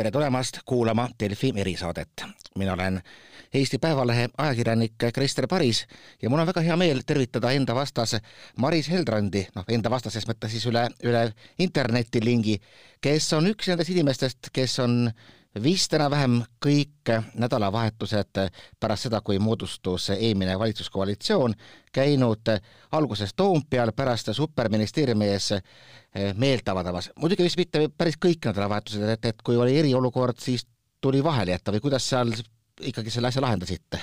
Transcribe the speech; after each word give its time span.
tere 0.00 0.10
tulemast 0.10 0.58
kuulama 0.64 1.08
Delfi 1.20 1.52
erisaadet. 1.56 2.24
mina 2.58 2.72
olen 2.72 3.02
Eesti 3.54 3.78
Päevalehe 3.78 4.28
ajakirjanik 4.38 4.92
Krister 5.14 5.46
Paris 5.48 5.86
ja 6.22 6.30
mul 6.30 6.38
on 6.38 6.46
väga 6.46 6.60
hea 6.60 6.76
meel 6.76 7.02
tervitada 7.06 7.50
enda 7.50 7.74
vastas 7.74 8.16
Maris 8.56 8.88
Heldrandi, 8.90 9.46
noh, 9.54 9.64
enda 9.68 9.90
vastas 9.90 10.16
ses 10.16 10.24
mõttes 10.28 10.54
siis 10.56 10.64
üle, 10.66 10.86
üle 11.04 11.26
internetilingi, 11.58 12.56
kes 13.00 13.32
on 13.36 13.50
üks 13.52 13.68
nendest 13.68 13.92
inimestest, 13.92 14.48
kes 14.52 14.78
on 14.78 15.10
vist 15.62 15.94
enam-vähem 15.94 16.36
kõik 16.62 17.10
nädalavahetused 17.38 18.38
pärast 18.80 19.08
seda, 19.08 19.20
kui 19.24 19.38
moodustus 19.42 20.10
eelmine 20.14 20.58
valitsuskoalitsioon, 20.58 21.54
käinud 21.92 22.52
alguses 22.92 23.34
Toompeal, 23.34 23.92
pärast 23.96 24.30
superministeeriumi 24.32 25.32
ees 25.32 25.50
meelt 26.38 26.68
avaldamas. 26.68 27.10
muidugi 27.18 27.42
vist 27.42 27.58
mitte 27.58 27.88
päris 27.98 28.18
kõik 28.26 28.46
nädalavahetused, 28.46 29.08
et, 29.08 29.24
et 29.24 29.42
kui 29.42 29.56
oli 29.56 29.78
eriolukord, 29.78 30.38
siis 30.38 30.66
tuli 31.00 31.24
vahele 31.24 31.50
jätta 31.56 31.72
või 31.72 31.80
kuidas 31.80 32.08
seal 32.08 32.32
ikkagi 32.80 33.10
selle 33.10 33.28
asja 33.28 33.42
lahendasite? 33.42 33.98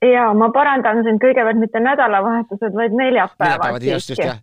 ja 0.00 0.32
ma 0.34 0.50
parandan 0.52 1.04
sind 1.04 1.20
kõigepealt 1.20 1.60
mitte 1.60 1.80
nädalavahetused, 1.80 2.74
vaid 2.74 2.96
neljapäevad. 2.96 3.48
neljapäevad, 3.48 3.82
just, 3.92 4.10
just, 4.10 4.24
jah. 4.24 4.40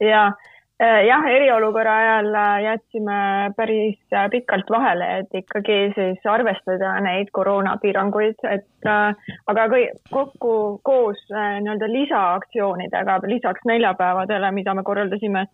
ja 0.00 0.26
Äh, 0.28 0.53
jah, 0.80 1.26
eriolukorra 1.30 1.96
ajal 2.02 2.34
äh, 2.34 2.62
jätsime 2.64 3.18
päris 3.56 3.98
äh, 4.12 4.26
pikalt 4.30 4.70
vahele, 4.70 5.06
et 5.20 5.36
ikkagi 5.42 5.78
siis 5.94 6.26
arvestada 6.26 6.96
neid 7.04 7.30
koroonapiiranguid, 7.32 8.42
et 8.50 8.88
aga 8.90 9.68
kui 9.70 9.86
kokku 10.10 10.80
koos 10.82 11.22
nii-öelda 11.30 11.90
lisaaktsioonidega, 11.92 13.20
lisaks 13.30 13.64
neljapäevadele, 13.70 14.50
mida 14.50 14.74
me 14.74 14.82
korraldasime, 14.82 15.46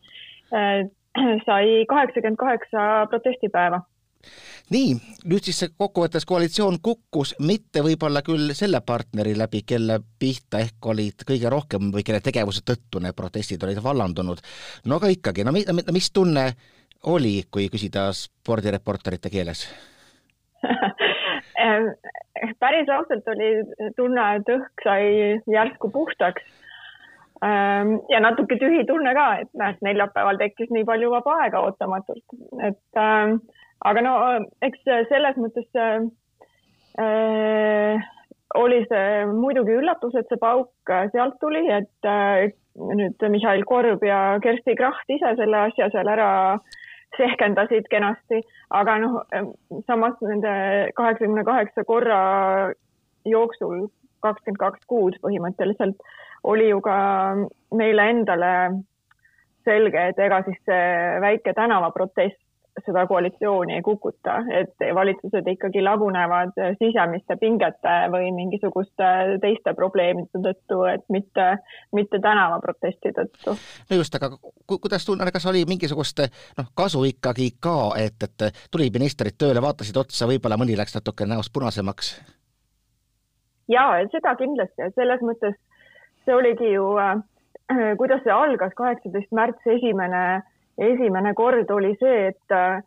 sai 1.46 1.84
kaheksakümmend 1.88 2.38
kaheksa 2.40 3.06
protestipäeva 3.10 3.82
nii, 4.74 4.94
nüüd 5.30 5.46
siis 5.46 5.58
see 5.62 5.72
kokkuvõttes 5.72 6.26
koalitsioon 6.28 6.78
kukkus 6.82 7.34
mitte 7.42 7.82
võib-olla 7.84 8.22
küll 8.26 8.52
selle 8.56 8.80
partneri 8.86 9.36
läbi, 9.38 9.62
kelle 9.66 10.00
pihta 10.20 10.60
ehk 10.64 10.90
olid 10.92 11.24
kõige 11.28 11.52
rohkem 11.52 11.90
või 11.94 12.04
kelle 12.06 12.20
tegevuse 12.24 12.62
tõttu 12.66 13.02
need 13.02 13.16
protestid 13.16 13.62
olid 13.66 13.82
vallandunud. 13.84 14.38
no 14.86 15.00
aga 15.00 15.10
ikkagi, 15.12 15.44
no 15.44 15.52
mis 15.54 16.10
tunne 16.12 16.50
oli, 17.10 17.44
kui 17.50 17.68
küsida 17.72 18.10
spordireporterite 18.12 19.30
keeles? 19.32 19.66
Päris 22.60 22.88
ausalt 22.88 23.28
oli 23.28 23.50
tunne, 23.96 24.24
et 24.36 24.50
õhk 24.52 24.84
sai 24.84 25.04
järsku 25.50 25.90
puhtaks. 25.92 26.42
Ja 27.40 28.20
natuke 28.20 28.58
tühi 28.60 28.84
tunne 28.88 29.14
ka, 29.16 29.26
et 29.40 29.48
näed, 29.56 29.78
neljapäeval 29.84 30.36
tekkis 30.40 30.68
nii 30.74 30.84
palju 30.88 31.10
vaba 31.14 31.38
aega 31.44 31.62
ootamatult, 31.64 32.34
et 32.68 33.00
äh, 33.00 33.32
aga 33.88 34.02
no 34.04 34.14
eks 34.66 34.82
selles 35.10 35.38
mõttes 35.40 35.68
äh, 35.78 36.02
äh, 37.00 38.08
oli 38.60 38.80
see 38.90 39.26
muidugi 39.30 39.76
üllatus, 39.78 40.16
et 40.18 40.28
see 40.28 40.40
pauk 40.40 40.92
sealt 41.14 41.38
tuli, 41.40 41.62
et 41.70 42.08
äh, 42.08 42.50
nüüd 42.76 43.22
Mihhail 43.30 43.64
Korb 43.68 44.02
ja 44.06 44.38
Kersti 44.42 44.76
Kracht 44.78 45.10
ise 45.12 45.34
selle 45.38 45.66
asja 45.68 45.90
seal 45.94 46.10
ära 46.10 46.30
sehkendasid 47.16 47.88
kenasti, 47.90 48.38
aga 48.70 48.98
noh, 49.02 49.16
samas 49.88 50.20
nende 50.22 50.52
kaheksakümne 50.98 51.42
kaheksa 51.44 51.84
korra 51.84 52.20
jooksul 53.26 53.88
kakskümmend 54.24 54.60
kaks 54.60 54.84
kuud 54.88 55.16
põhimõtteliselt 55.24 55.98
oli 56.50 56.68
ju 56.70 56.80
ka 56.84 56.96
meile 57.76 58.06
endale 58.12 58.52
selge, 59.64 60.06
et 60.12 60.20
ega 60.22 60.40
siis 60.46 60.60
see 60.68 60.84
väike 61.24 61.54
tänavaprotest 61.56 62.38
seda 62.84 63.06
koalitsiooni 63.06 63.74
ei 63.74 63.82
kukuta, 63.82 64.36
et 64.54 64.84
valitsused 64.94 65.46
ikkagi 65.52 65.82
lagunevad 65.82 66.54
sisemiste 66.78 67.36
pingete 67.40 67.94
või 68.12 68.30
mingisuguste 68.36 69.10
teiste 69.42 69.74
probleemide 69.74 70.42
tõttu, 70.44 70.82
et 70.90 71.04
mitte, 71.08 71.46
mitte 71.96 72.20
tänavaprotesti 72.22 73.14
tõttu. 73.16 73.56
no 73.90 73.96
just, 73.96 74.14
aga 74.14 74.32
kuidas 74.66 75.06
tunned, 75.06 75.32
kas 75.32 75.46
oli 75.50 75.64
mingisugust 75.68 76.24
noh, 76.58 76.70
kasu 76.74 77.04
ikkagi 77.10 77.50
ka, 77.60 77.78
et, 77.98 78.22
et 78.22 78.62
tulid 78.70 78.94
ministrid 78.94 79.38
tööle, 79.38 79.62
vaatasid 79.62 79.96
otsa, 79.96 80.28
võib-olla 80.30 80.60
mõni 80.60 80.78
läks 80.78 80.94
natuke 80.98 81.26
näost 81.26 81.52
punasemaks? 81.52 82.14
ja 83.70 83.90
seda 84.12 84.34
kindlasti, 84.38 84.86
et 84.86 84.94
selles 84.98 85.20
mõttes 85.26 85.58
see 86.24 86.34
oligi 86.34 86.72
ju 86.74 86.86
äh,, 87.00 87.20
kuidas 87.98 88.22
see 88.24 88.34
algas, 88.34 88.74
kaheksateist 88.78 89.30
märts, 89.36 89.66
esimene 89.76 90.42
esimene 90.80 91.34
kord 91.34 91.70
oli 91.70 91.94
see, 92.00 92.28
et 92.32 92.54
äh, 92.56 92.82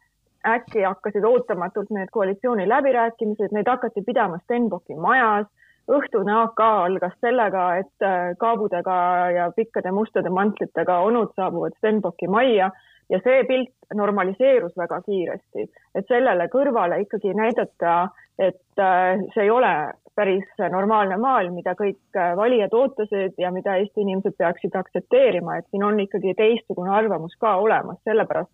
äkki 0.47 0.83
hakkasid 0.83 1.23
ootamatult 1.23 1.91
need 1.95 2.11
koalitsiooniläbirääkimised, 2.11 3.53
neid 3.55 3.69
hakati 3.69 4.01
pidama 4.05 4.39
Stenbocki 4.43 4.95
majas. 4.95 5.47
õhtune 5.83 6.31
AK 6.31 6.59
algas 6.63 7.15
sellega, 7.19 7.63
et 7.75 8.05
äh, 8.07 8.35
kaabudega 8.39 8.95
ja 9.35 9.51
pikkade 9.55 9.91
mustade 9.91 10.29
mantlitega 10.29 10.99
onud 11.03 11.33
saabuvad 11.35 11.75
Stenbocki 11.77 12.27
majja 12.27 12.69
ja 13.09 13.19
see 13.23 13.43
pilt 13.43 13.73
normaliseerus 13.93 14.77
väga 14.77 15.01
kiiresti, 15.01 15.67
et 15.95 16.07
sellele 16.07 16.47
kõrvale 16.47 17.01
ikkagi 17.03 17.33
näidata, 17.35 18.07
et 18.39 18.81
äh, 18.81 19.19
see 19.33 19.45
ei 19.45 19.51
ole 19.53 19.73
päris 20.15 20.45
normaalne 20.71 21.17
maailm, 21.17 21.55
mida 21.57 21.73
kõik 21.77 22.17
äh, 22.17 22.33
valijad 22.37 22.73
ootasid 22.77 23.37
ja 23.41 23.51
mida 23.53 23.77
Eesti 23.81 24.03
inimesed 24.05 24.37
peaksid 24.37 24.75
aktsepteerima, 24.77 25.57
et 25.57 25.69
siin 25.71 25.85
on 25.85 25.99
ikkagi 25.99 26.35
teistsugune 26.37 26.93
arvamus 26.93 27.35
ka 27.41 27.55
olemas, 27.61 27.99
sellepärast, 28.07 28.51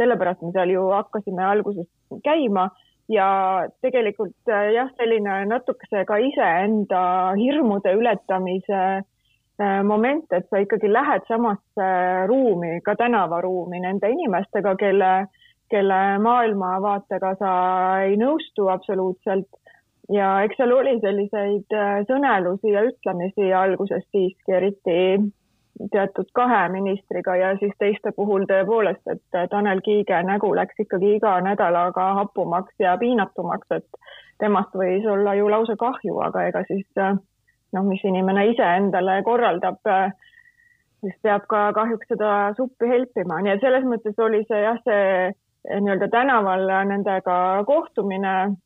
sellepärast 0.00 0.44
me 0.44 0.52
seal 0.56 0.72
ju 0.72 0.86
hakkasime 0.94 1.44
alguses 1.44 1.88
käima 2.24 2.68
ja 3.12 3.28
tegelikult 3.84 4.52
äh, 4.52 4.72
jah, 4.76 4.90
selline 4.96 5.42
natukese 5.50 6.04
ka 6.08 6.20
iseenda 6.24 7.02
hirmude 7.36 7.92
ületamise 7.96 8.80
äh, 8.80 9.82
moment, 9.84 10.28
et 10.32 10.48
sa 10.48 10.62
ikkagi 10.64 10.92
lähed 10.92 11.28
samasse 11.28 11.90
ruumi, 12.32 12.78
ka 12.84 12.96
tänavaruumi 12.96 13.84
nende 13.84 14.12
inimestega, 14.16 14.76
kelle, 14.80 15.12
kelle 15.70 16.18
maailmavaatega 16.24 17.34
sa 17.38 17.52
ei 18.04 18.16
nõustu 18.20 18.68
absoluutselt. 18.72 19.48
Ja 20.12 20.38
eks 20.44 20.56
seal 20.56 20.72
oli 20.72 20.94
selliseid 21.02 21.74
äh, 21.76 21.98
sõnelusi 22.08 22.72
ja 22.72 22.86
ütlemisi 22.88 23.50
alguses 23.52 24.06
siiski, 24.08 24.54
eriti 24.56 25.00
teatud 25.92 26.30
kahe 26.34 26.62
ministriga 26.72 27.36
ja 27.36 27.50
siis 27.60 27.74
teiste 27.78 28.14
puhul 28.16 28.46
tõepoolest, 28.48 29.04
et 29.12 29.36
äh, 29.36 29.44
Tanel 29.52 29.82
Kiige 29.84 30.22
nägu 30.24 30.54
läks 30.56 30.80
ikkagi 30.80 31.14
iga 31.18 31.34
nädalaga 31.44 32.14
hapumaks 32.22 32.72
ja 32.80 32.96
piinatumaks, 32.98 33.68
et 33.76 34.00
temast 34.40 34.72
võis 34.80 35.04
olla 35.06 35.34
ju 35.36 35.50
lausa 35.52 35.76
kahju, 35.76 36.16
aga 36.24 36.46
ega 36.48 36.64
siis 36.70 36.88
äh, 36.96 37.12
noh, 37.76 37.84
mis 37.84 38.04
inimene 38.08 38.46
ise 38.54 38.64
endale 38.80 39.20
korraldab, 39.28 39.84
siis 41.04 41.20
peab 41.22 41.44
ka 41.52 41.66
kahjuks 41.76 42.08
seda 42.14 42.32
suppi 42.56 42.88
helpima, 42.88 43.42
nii 43.44 43.54
et 43.54 43.60
selles 43.60 43.84
mõttes 43.84 44.16
oli 44.24 44.40
see 44.48 44.62
jah, 44.64 44.80
see 44.88 45.36
nii-öelda 45.68 46.08
tänaval 46.08 46.64
nendega 46.88 47.64
kohtumine 47.66 48.56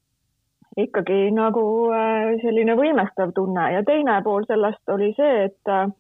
ikkagi 0.77 1.31
nagu 1.35 1.65
äh, 1.93 2.37
selline 2.43 2.77
võimestav 2.79 3.33
tunne. 3.37 3.67
Ja 3.75 3.83
teine 3.87 4.21
pool 4.25 4.47
sellest 4.49 4.93
oli 4.93 5.11
see, 5.17 5.49
et, 5.49 5.73
äh, 5.73 5.91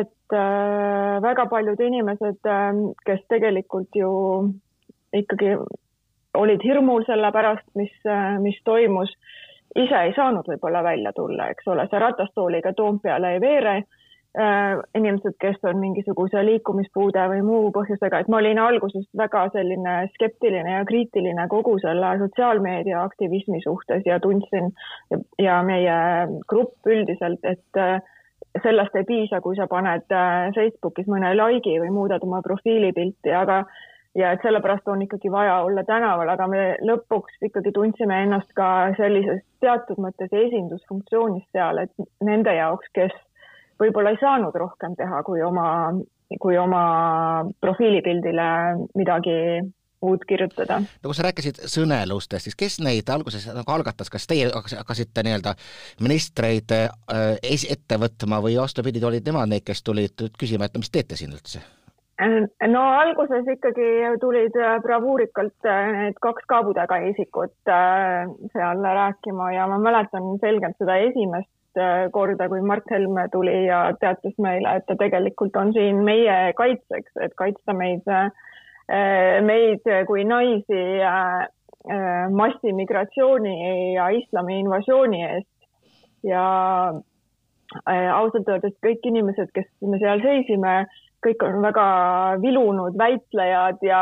et 0.00 0.36
äh, 0.36 1.22
väga 1.24 1.46
paljud 1.50 1.80
inimesed, 1.80 2.40
kes 3.06 3.24
tegelikult 3.32 3.98
ju 3.98 4.12
ikkagi 5.14 5.56
olid 6.34 6.62
hirmul 6.66 7.04
selle 7.06 7.30
pärast, 7.32 7.66
mis, 7.78 7.92
mis 8.42 8.56
toimus, 8.66 9.12
ise 9.78 10.00
ei 10.06 10.14
saanud 10.16 10.48
võib-olla 10.50 10.82
välja 10.82 11.12
tulla, 11.14 11.46
eks 11.50 11.68
ole, 11.70 11.86
see 11.90 12.00
ratastooliga 12.02 12.72
Toompeale 12.74 13.36
ei 13.36 13.42
veere 13.42 13.76
äh, 13.76 14.00
inimesed, 14.34 15.36
kes 15.38 15.60
on 15.62 15.78
mingisuguse 15.78 16.40
liikumispuude 16.42 17.22
või 17.30 17.42
muu 17.46 17.68
põhjusega, 17.74 18.18
et 18.24 18.30
ma 18.32 18.40
olin 18.40 18.58
alguses 18.58 19.04
väga 19.16 19.44
selline 19.54 19.92
skeptiline 20.16 20.72
ja 20.72 20.80
kriitiline 20.88 21.44
kogu 21.52 21.76
selle 21.78 22.16
sotsiaalmeedia 22.18 23.04
aktivismi 23.04 23.60
suhtes 23.62 24.02
ja 24.08 24.18
tundsin 24.20 24.72
ja, 25.12 25.20
ja 25.38 25.60
meie 25.62 25.98
grupp 26.50 26.90
üldiselt, 26.90 27.46
et 27.46 27.78
äh, 27.78 28.00
sellest 28.62 28.96
ei 28.98 29.06
piisa, 29.06 29.40
kui 29.40 29.54
sa 29.54 29.68
paned 29.70 30.10
äh, 30.10 30.50
Facebookis 30.56 31.06
mõne 31.10 31.30
like'i 31.38 31.78
või 31.84 31.92
muudad 31.94 32.26
oma 32.26 32.42
profiilipilti, 32.42 33.30
aga 33.30 33.62
ja 34.18 34.32
et 34.34 34.42
sellepärast 34.42 34.88
on 34.90 35.02
ikkagi 35.02 35.30
vaja 35.30 35.60
olla 35.66 35.84
tänaval, 35.86 36.28
aga 36.34 36.46
me 36.50 36.64
lõpuks 36.86 37.38
ikkagi 37.50 37.72
tundsime 37.74 38.20
ennast 38.26 38.50
ka 38.58 38.90
sellises 38.98 39.42
teatud 39.62 39.98
mõttes 40.02 40.34
esindusfunktsioonis 40.42 41.46
seal, 41.52 41.82
et 41.86 42.10
nende 42.22 42.54
jaoks, 42.54 42.90
kes 42.94 43.14
võib-olla 43.80 44.14
ei 44.14 44.20
saanud 44.20 44.54
rohkem 44.58 44.96
teha, 44.98 45.22
kui 45.26 45.42
oma, 45.42 45.68
kui 46.40 46.58
oma 46.58 46.84
profiilipildile 47.60 48.50
midagi 48.94 49.38
uut 50.04 50.24
kirjutada. 50.28 50.80
no 50.80 51.10
kui 51.10 51.16
sa 51.16 51.26
rääkisid 51.26 51.62
sõnelustest, 51.70 52.48
siis 52.48 52.58
kes 52.58 52.80
neid 52.84 53.08
alguses 53.12 53.46
nagu 53.52 53.72
algatas, 53.72 54.10
kas 54.12 54.28
teie 54.30 54.50
hakkasite 54.52 55.24
nii-öelda 55.26 55.54
ministreid 56.04 56.74
äh, 56.76 57.38
ette 57.42 58.00
võtma 58.00 58.42
või 58.44 58.58
vastupidi, 58.60 59.02
olid 59.04 59.26
nemad 59.26 59.50
need, 59.52 59.64
kes 59.66 59.82
tulid 59.86 60.28
küsima, 60.38 60.68
et 60.68 60.78
mis 60.78 60.92
teete 60.92 61.18
siin 61.20 61.34
üldse? 61.36 61.64
no 62.70 62.80
alguses 62.94 63.48
ikkagi 63.56 63.86
tulid 64.22 64.54
bravuurikalt 64.84 65.66
need 65.96 66.20
kaks 66.22 66.46
kaabutäga 66.46 67.00
isikut 67.10 67.56
seal 68.52 68.86
rääkima 69.00 69.48
ja 69.56 69.66
ma 69.66 69.80
mäletan 69.82 70.36
selgelt 70.44 70.78
seda 70.78 71.00
esimest 71.08 71.50
korda, 72.12 72.48
kui 72.48 72.60
Mart 72.62 72.90
Helme 72.90 73.28
tuli 73.32 73.66
ja 73.66 73.86
teatas 74.00 74.36
meile, 74.38 74.76
et 74.76 74.86
ta 74.88 74.96
tegelikult 75.00 75.56
on 75.56 75.72
siin 75.76 76.02
meie 76.06 76.52
kaitseks, 76.58 77.12
et 77.24 77.34
kaitsta 77.38 77.74
meid, 77.76 78.06
meid 79.48 79.90
kui 80.06 80.24
naisi 80.28 80.82
massimigratsiooni 82.32 83.56
ja 83.94 84.08
islami 84.16 84.60
invasiooni 84.60 85.24
eest. 85.30 85.50
Ja 86.24 86.44
ausalt 88.14 88.48
öeldes 88.48 88.76
kõik 88.84 89.04
inimesed, 89.04 89.50
kes 89.52 89.66
me 89.84 89.98
seal 90.00 90.22
seisime, 90.24 90.84
kõik 91.24 91.42
on 91.44 91.60
väga 91.64 91.86
vilunud 92.42 92.96
väitlejad 93.00 93.82
ja 93.84 94.00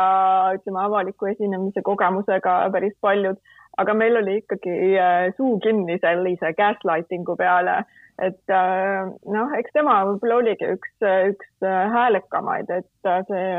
ütleme, 0.55 0.79
avaliku 0.83 1.31
esinemise 1.31 1.83
kogemusega 1.83 2.57
päris 2.71 2.95
paljud, 3.01 3.39
aga 3.77 3.93
meil 3.93 4.17
oli 4.17 4.37
ikkagi 4.41 4.75
äh, 4.99 5.33
suu 5.37 5.57
kinni 5.63 5.97
sellise 6.01 6.53
gaslighting'u 6.57 7.35
peale, 7.39 7.79
et 8.21 8.53
äh, 8.53 9.09
noh, 9.35 9.55
eks 9.57 9.73
tema 9.73 9.97
võib-olla 10.09 10.39
oligi 10.43 10.69
üks, 10.75 10.93
üks 11.31 11.65
äh, 11.65 11.81
häälekamaid, 11.95 12.69
et 12.69 13.11
see 13.29 13.49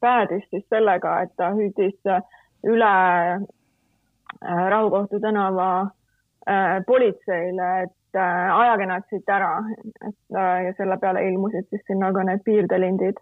päädis 0.00 0.44
siis 0.50 0.66
sellega, 0.72 1.20
et 1.24 1.32
ta 1.36 1.52
hüüdis 1.56 1.96
üle 2.66 2.92
Rahukohtu 4.40 5.18
tänava 5.20 5.90
politseile, 6.86 7.66
et 7.84 8.18
ajage 8.18 8.86
nad 8.88 9.04
siit 9.10 9.28
ära, 9.28 9.50
et 10.06 10.38
ja 10.64 10.70
selle 10.78 10.96
peale 11.02 11.26
ilmusid 11.28 11.66
siis 11.68 11.82
sinna 11.90 12.08
ka 12.16 12.22
need 12.24 12.40
piirdelindid 12.46 13.20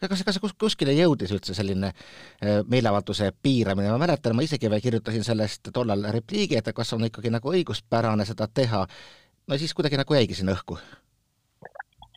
kas, 0.00 0.22
kas 0.26 0.38
kus, 0.42 0.54
kuskile 0.58 0.94
jõudis 0.96 1.32
üldse 1.34 1.56
selline 1.56 1.92
äh, 1.92 2.60
meeleavalduse 2.70 3.30
piiramine, 3.42 3.90
ma 3.92 3.98
mäletan, 4.02 4.36
ma 4.36 4.46
isegi 4.46 4.70
veel 4.70 4.84
kirjutasin 4.84 5.26
sellest 5.26 5.72
tollal 5.74 6.08
repliigi, 6.14 6.58
et 6.58 6.70
kas 6.74 6.92
on 6.96 7.06
ikkagi 7.08 7.32
nagu 7.34 7.52
õiguspärane 7.52 8.26
seda 8.28 8.48
teha, 8.54 8.84
no 9.48 9.58
siis 9.60 9.74
kuidagi 9.74 10.00
nagu 10.00 10.18
jäigi 10.18 10.38
sinna 10.38 10.56
õhku. 10.56 10.78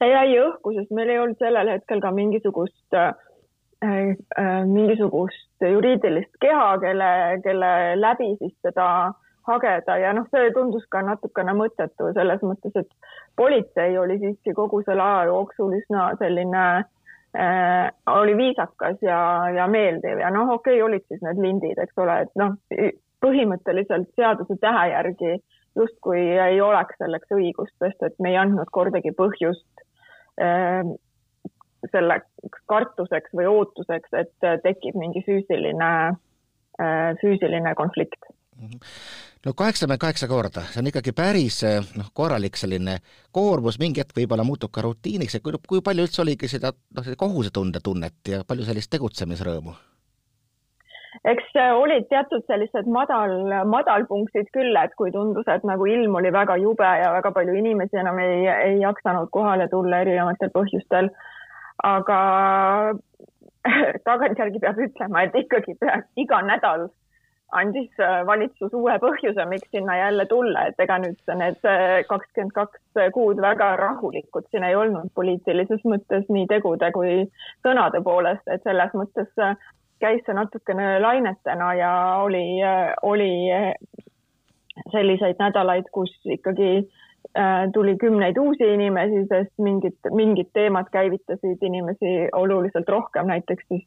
see 0.01 0.09
jäi 0.09 0.37
õhku, 0.41 0.73
sest 0.77 0.93
meil 0.97 1.09
ei 1.13 1.19
olnud 1.21 1.37
sellel 1.39 1.75
hetkel 1.75 2.01
ka 2.01 2.11
mingisugust 2.15 2.97
äh, 2.97 3.13
äh, 3.85 4.63
mingisugust 4.65 5.67
juriidilist 5.69 6.33
keha, 6.41 6.77
kelle, 6.81 7.11
kelle 7.43 7.71
läbi 7.99 8.33
siis 8.39 8.55
seda 8.65 8.87
hageda. 9.47 9.97
Ja 9.97 10.13
noh, 10.13 10.27
see 10.33 10.51
tundus 10.55 10.85
ka 10.93 11.01
natukene 11.05 11.53
mõttetu 11.57 12.11
selles 12.15 12.41
mõttes, 12.45 12.75
et 12.75 12.89
politsei 13.39 13.97
oli 13.97 14.19
siiski 14.21 14.53
kogu 14.57 14.81
selle 14.85 15.05
aja 15.05 15.29
jooksul 15.31 15.77
üsna 15.79 16.11
selline 16.21 16.65
äh,, 16.79 16.89
oli 18.11 18.33
viisakas 18.37 18.97
ja, 19.01 19.19
ja 19.55 19.67
meeldiv 19.71 20.19
ja 20.19 20.31
noh, 20.33 20.49
okei 20.57 20.81
okay,, 20.81 20.83
olid 20.83 21.05
siis 21.07 21.21
need 21.23 21.39
lindid, 21.39 21.79
eks 21.79 22.01
ole, 22.03 22.17
et 22.25 22.33
noh, 22.39 22.57
põhimõtteliselt 23.23 24.09
seaduse 24.19 24.57
tähe 24.59 24.89
järgi 24.91 25.37
justkui 25.79 26.25
ei 26.35 26.59
oleks 26.61 26.99
selleks 26.99 27.31
õigust, 27.31 27.75
sest 27.79 28.03
et 28.03 28.19
me 28.19 28.33
ei 28.33 28.41
andnud 28.41 28.67
kordagi 28.75 29.13
põhjust 29.15 29.85
äh, 30.43 30.83
selleks 31.93 32.59
kartuseks 32.67 33.31
või 33.37 33.47
ootuseks, 33.47 34.11
et 34.19 34.49
tekib 34.67 34.99
mingi 34.99 35.23
füüsiline 35.25 35.91
äh,, 36.11 37.11
füüsiline 37.23 37.75
konflikt 37.79 38.27
mm. 38.27 38.67
-hmm 38.67 39.30
no 39.45 39.53
kaheksakümmend 39.57 40.01
kaheksa 40.01 40.27
korda, 40.27 40.65
see 40.69 40.81
on 40.81 40.89
ikkagi 40.91 41.13
päris 41.17 41.61
eh, 41.67 41.79
noh, 41.97 42.11
korralik 42.13 42.57
selline 42.59 42.97
koormus, 43.33 43.79
mingi 43.81 44.03
hetk 44.03 44.17
võib-olla 44.17 44.45
muutub 44.47 44.73
ka 44.73 44.83
rutiiniks 44.85 45.37
ja 45.37 45.43
kui, 45.43 45.57
kui 45.67 45.81
palju 45.85 46.05
üldse 46.07 46.21
oligi 46.25 46.49
seda 46.51 46.73
noh, 46.73 47.13
kohusetunde 47.17 47.81
tunnet 47.83 48.33
ja 48.33 48.43
palju 48.47 48.67
sellist 48.67 48.91
tegutsemisrõõmu? 48.93 49.73
eks 51.27 51.57
olid 51.75 52.07
teatud 52.09 52.45
sellised 52.47 52.87
madal, 52.89 53.33
madalpunktid 53.69 54.47
küll, 54.55 54.77
et 54.79 54.93
kui 54.97 55.11
tundus, 55.13 55.47
et 55.51 55.65
nagu 55.67 55.85
ilm 55.85 56.15
oli 56.17 56.31
väga 56.33 56.55
jube 56.61 56.87
ja 57.01 57.11
väga 57.17 57.33
palju 57.35 57.57
inimesi 57.59 57.99
enam 58.01 58.17
ei, 58.23 58.47
ei 58.47 58.79
jaksanud 58.81 59.29
kohale 59.35 59.67
tulla 59.69 60.01
erinevatel 60.05 60.53
põhjustel. 60.55 61.11
aga 61.83 62.21
tagantjärgi 64.07 64.63
peab 64.63 64.79
ütlema, 64.87 65.25
et 65.25 65.37
ikkagi 65.43 65.75
peaaegu 65.81 66.25
iga 66.25 66.41
nädal 66.47 66.87
andis 67.51 67.99
äh, 67.99 68.21
valitsus 68.27 68.73
uue 68.77 68.93
põhjuse, 69.03 69.45
miks 69.49 69.69
sinna 69.75 69.97
jälle 69.97 70.25
tulla, 70.29 70.65
et 70.69 70.79
ega 70.79 70.97
nüüd 71.03 71.33
need 71.39 71.67
äh, 71.67 71.99
kakskümmend 72.07 72.55
kaks 72.55 73.01
kuud 73.15 73.41
väga 73.43 73.73
rahulikud. 73.79 74.47
Siin 74.51 74.65
ei 74.67 74.75
olnud 74.75 75.11
poliitilises 75.15 75.83
mõttes 75.87 76.27
nii 76.31 76.47
tegude 76.51 76.91
kui 76.95 77.25
sõnade 77.65 78.01
poolest, 78.05 78.47
et 78.47 78.63
selles 78.67 78.95
mõttes 78.97 79.29
äh, 79.43 79.55
käis 80.01 80.23
see 80.25 80.37
natukene 80.37 80.95
lainetena 81.03 81.73
ja 81.77 81.91
oli, 82.23 82.45
oli 83.05 83.33
selliseid 84.89 85.37
nädalaid, 85.37 85.91
kus 85.93 86.15
ikkagi 86.25 86.87
tuli 87.73 87.93
kümneid 88.01 88.39
uusi 88.41 88.65
inimesi, 88.73 89.21
sest 89.29 89.53
mingid, 89.61 90.09
mingid 90.09 90.49
teemad 90.57 90.89
käivitasid 90.91 91.61
inimesi 91.61 92.31
oluliselt 92.33 92.89
rohkem, 92.89 93.29
näiteks 93.29 93.67
siis 93.69 93.85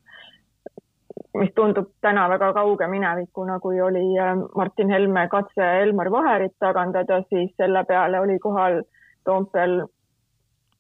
mis 1.38 1.50
tundub 1.54 1.90
täna 2.02 2.26
väga 2.30 2.52
kauge 2.56 2.86
minevikuna, 2.90 3.58
kui 3.60 3.80
oli 3.82 4.04
äh, 4.20 4.34
Martin 4.56 4.90
Helme 4.90 5.26
katse 5.30 5.66
Elmar 5.82 6.10
Vaherit 6.10 6.54
tagandada, 6.58 7.22
siis 7.30 7.50
selle 7.56 7.84
peale 7.88 8.20
oli 8.20 8.38
kohal 8.38 8.82
Toompeal 9.24 9.86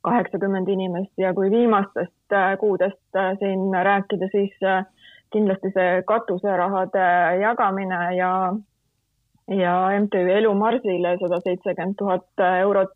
kaheksakümmend 0.04 0.68
inimest 0.68 1.12
ja 1.18 1.32
kui 1.34 1.50
viimastest 1.50 2.32
äh, 2.32 2.58
kuudest 2.60 3.16
äh, 3.16 3.32
siin 3.38 3.70
rääkida, 3.88 4.28
siis 4.32 4.54
kindlasti 5.34 5.72
see 5.74 6.02
katuserahade 6.06 7.06
jagamine 7.40 8.02
ja, 8.16 8.30
ja 9.50 9.74
MTÜ 10.00 10.28
Elu 10.36 10.52
Marsile 10.54 11.16
sada 11.22 11.40
seitsekümmend 11.46 11.98
tuhat 11.98 12.44
eurot, 12.60 12.94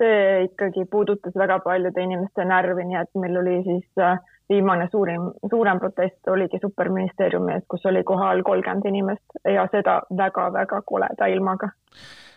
see 0.00 0.44
ikkagi 0.48 0.84
puudutas 0.90 1.36
väga 1.36 1.60
paljude 1.64 2.04
inimeste 2.04 2.44
närvi, 2.44 2.84
nii 2.88 3.00
et 3.00 3.22
meil 3.22 3.40
oli 3.40 3.56
siis 3.64 4.04
viimane 4.50 4.88
suurim, 4.92 5.30
suurem 5.50 5.78
protest 5.80 6.28
oligi 6.28 6.58
superministeeriumi 6.62 7.54
ees, 7.54 7.64
kus 7.68 7.86
oli 7.86 8.02
kohal 8.04 8.42
kolmkümmend 8.46 8.88
inimest 8.90 9.38
ja 9.54 9.68
seda 9.72 10.00
väga-väga 10.16 10.82
koleda 10.86 11.30
ilmaga. 11.30 11.70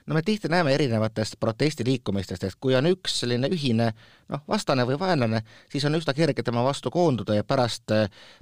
No 0.08 0.14
me 0.14 0.22
tihti 0.22 0.50
näeme 0.52 0.74
erinevatest 0.76 1.36
protestiliikumistest, 1.40 2.44
et 2.44 2.58
kui 2.60 2.76
on 2.76 2.90
üks 2.90 3.22
selline 3.22 3.48
ühine 3.48 3.92
noh, 4.30 4.42
vastane 4.48 4.84
või 4.88 4.98
vaenlane, 5.00 5.40
siis 5.72 5.86
on 5.88 5.96
üsna 5.96 6.14
kerge 6.14 6.44
tema 6.44 6.64
vastu 6.64 6.92
koonduda 6.92 7.38
ja 7.38 7.46
pärast, 7.48 7.94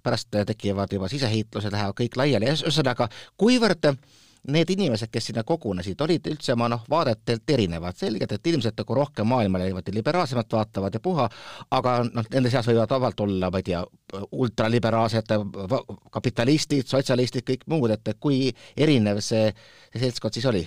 pärast 0.04 0.42
tekivad 0.48 0.94
juba 0.94 1.10
siseheitlused, 1.12 1.72
lähevad 1.72 1.98
kõik 2.02 2.18
laiali, 2.18 2.50
ühesõnaga, 2.50 3.08
kuivõrd 3.38 3.92
need 4.48 4.70
inimesed, 4.74 5.10
kes 5.14 5.30
sinna 5.30 5.44
kogunesid, 5.46 6.00
olid 6.02 6.26
üldse 6.32 6.56
oma 6.56 6.68
noh, 6.72 6.82
vaadetelt 6.90 7.50
erinevad, 7.54 7.98
selgelt, 7.98 8.32
et 8.32 8.48
ilmselt 8.50 8.80
nagu 8.82 8.98
rohkem 8.98 9.28
maailmale 9.30 9.68
niimoodi 9.70 9.94
liberaalsemalt 9.94 10.54
vaatavad 10.58 10.98
ja 10.98 11.02
puha, 11.04 11.28
aga 11.78 11.96
noh, 12.08 12.26
nende 12.34 12.50
seas 12.50 12.68
võivad 12.70 12.90
vabalt 12.90 13.22
olla, 13.22 13.52
ma 13.54 13.62
ei 13.62 13.68
tea, 13.70 13.84
ultraliberaalsed 14.32 15.34
kapitalistid, 16.12 16.90
sotsialistid, 16.90 17.46
kõik 17.48 17.68
muud, 17.70 17.94
et 17.94 18.14
kui 18.20 18.50
erinev 18.78 19.22
see, 19.22 19.52
see 19.94 20.06
seltskond 20.06 20.38
siis 20.38 20.50
oli? 20.50 20.66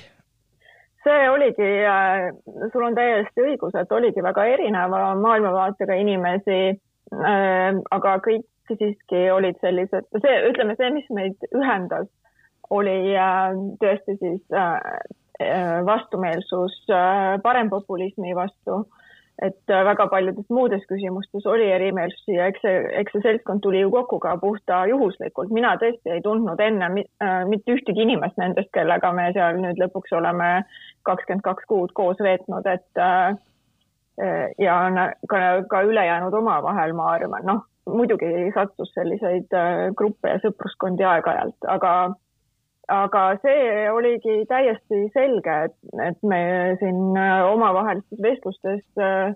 see 1.04 1.28
oligi, 1.28 1.66
äh, 1.85 2.31
sul 2.73 2.87
on 2.87 2.95
täiesti 2.97 3.43
õigus, 3.45 3.75
et 3.76 3.90
oligi 3.93 4.23
väga 4.25 4.47
erineva 4.54 5.11
maailmavaatega 5.21 5.99
inimesi 6.00 6.61
äh,, 6.73 7.76
aga 7.93 8.14
kõik 8.25 8.47
siiski 8.71 9.26
olid 9.28 9.59
sellised, 9.61 10.07
see, 10.23 10.37
ütleme 10.49 10.73
see, 10.78 10.88
mis 10.95 11.11
meid 11.12 11.49
ühendas 11.52 12.09
oli 12.71 13.16
äh, 13.16 13.54
tõesti 13.83 14.16
siis 14.18 14.42
äh, 14.52 14.75
äh, 15.42 15.87
vastumeelsus 15.87 16.85
parempopulismi 17.42 18.35
vastu. 18.37 18.85
et 19.42 19.66
väga 19.66 20.04
paljudes 20.06 20.47
muudes 20.49 20.85
küsimustes 20.87 21.47
oli 21.50 21.64
erimeelsusi 21.75 22.37
ja 22.37 22.44
eks 22.47 22.61
see, 22.62 22.75
eks 23.00 23.16
see 23.16 23.23
seltskond 23.25 23.64
tuli 23.64 23.80
ju 23.80 23.90
kokku 23.90 24.21
ka 24.23 24.37
puhta 24.38 24.85
juhuslikult. 24.87 25.50
mina 25.50 25.73
tõesti 25.80 26.12
ei 26.14 26.23
tundnud 26.23 26.61
enne 26.62 26.88
mitte 26.94 27.75
ühtegi 27.75 28.04
inimest 28.06 28.38
nendest, 28.38 28.71
kellega 28.73 29.11
me 29.12 29.33
seal 29.35 29.59
nüüd 29.59 29.83
lõpuks 29.83 30.14
oleme 30.14 30.62
kakskümmend 31.02 31.42
kaks 31.42 31.66
kuud 31.66 31.90
koos 31.99 32.23
veetnud, 32.23 32.66
et 32.71 33.02
ja 34.62 34.78
ka, 35.26 35.38
ka 35.66 35.83
ülejäänud 35.83 36.38
omavahel, 36.38 36.94
ma 36.94 37.11
arvan, 37.16 37.42
noh, 37.50 37.66
muidugi 37.90 38.52
sattus 38.54 38.94
selliseid 38.94 39.50
gruppe 39.99 40.30
ja 40.30 40.38
sõpruskondi 40.47 41.11
aeg-ajalt, 41.11 41.59
aga 41.75 41.97
aga 42.88 43.23
see 43.43 43.87
oligi 43.91 44.45
täiesti 44.49 45.07
selge, 45.14 45.57
et, 45.69 45.76
et 46.09 46.21
me 46.23 46.43
siin 46.81 47.17
äh, 47.17 47.41
omavahelistes 47.49 48.21
vestlustes 48.23 48.83
äh, 49.00 49.33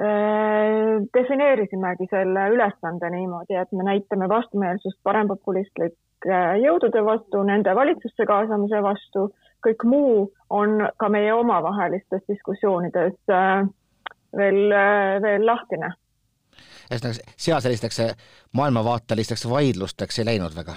äh, 0.00 1.00
defineerisimegi 1.16 2.08
selle 2.10 2.48
ülesande 2.54 3.10
niimoodi, 3.14 3.56
et 3.60 3.72
me 3.72 3.86
näitame 3.88 4.28
vastumeelsust 4.28 5.00
parempopulistlike 5.02 6.42
jõudude 6.62 7.04
vastu, 7.04 7.42
nende 7.48 7.74
valitsusse 7.76 8.26
kaasamise 8.28 8.82
vastu, 8.84 9.28
kõik 9.64 9.84
muu 9.88 10.30
on 10.50 10.80
ka 11.00 11.08
meie 11.08 11.32
omavahelistes 11.32 12.24
diskussioonides 12.28 13.16
veel, 14.36 14.64
veel 15.24 15.46
lahtine 15.46 15.94
ühesõnaga, 16.84 17.32
seal 17.40 17.62
sellisteks 17.64 18.00
maailmavaatelisteks 18.56 19.48
vaidlusteks 19.48 20.20
ei 20.20 20.28
läinud 20.34 20.56
väga? 20.56 20.76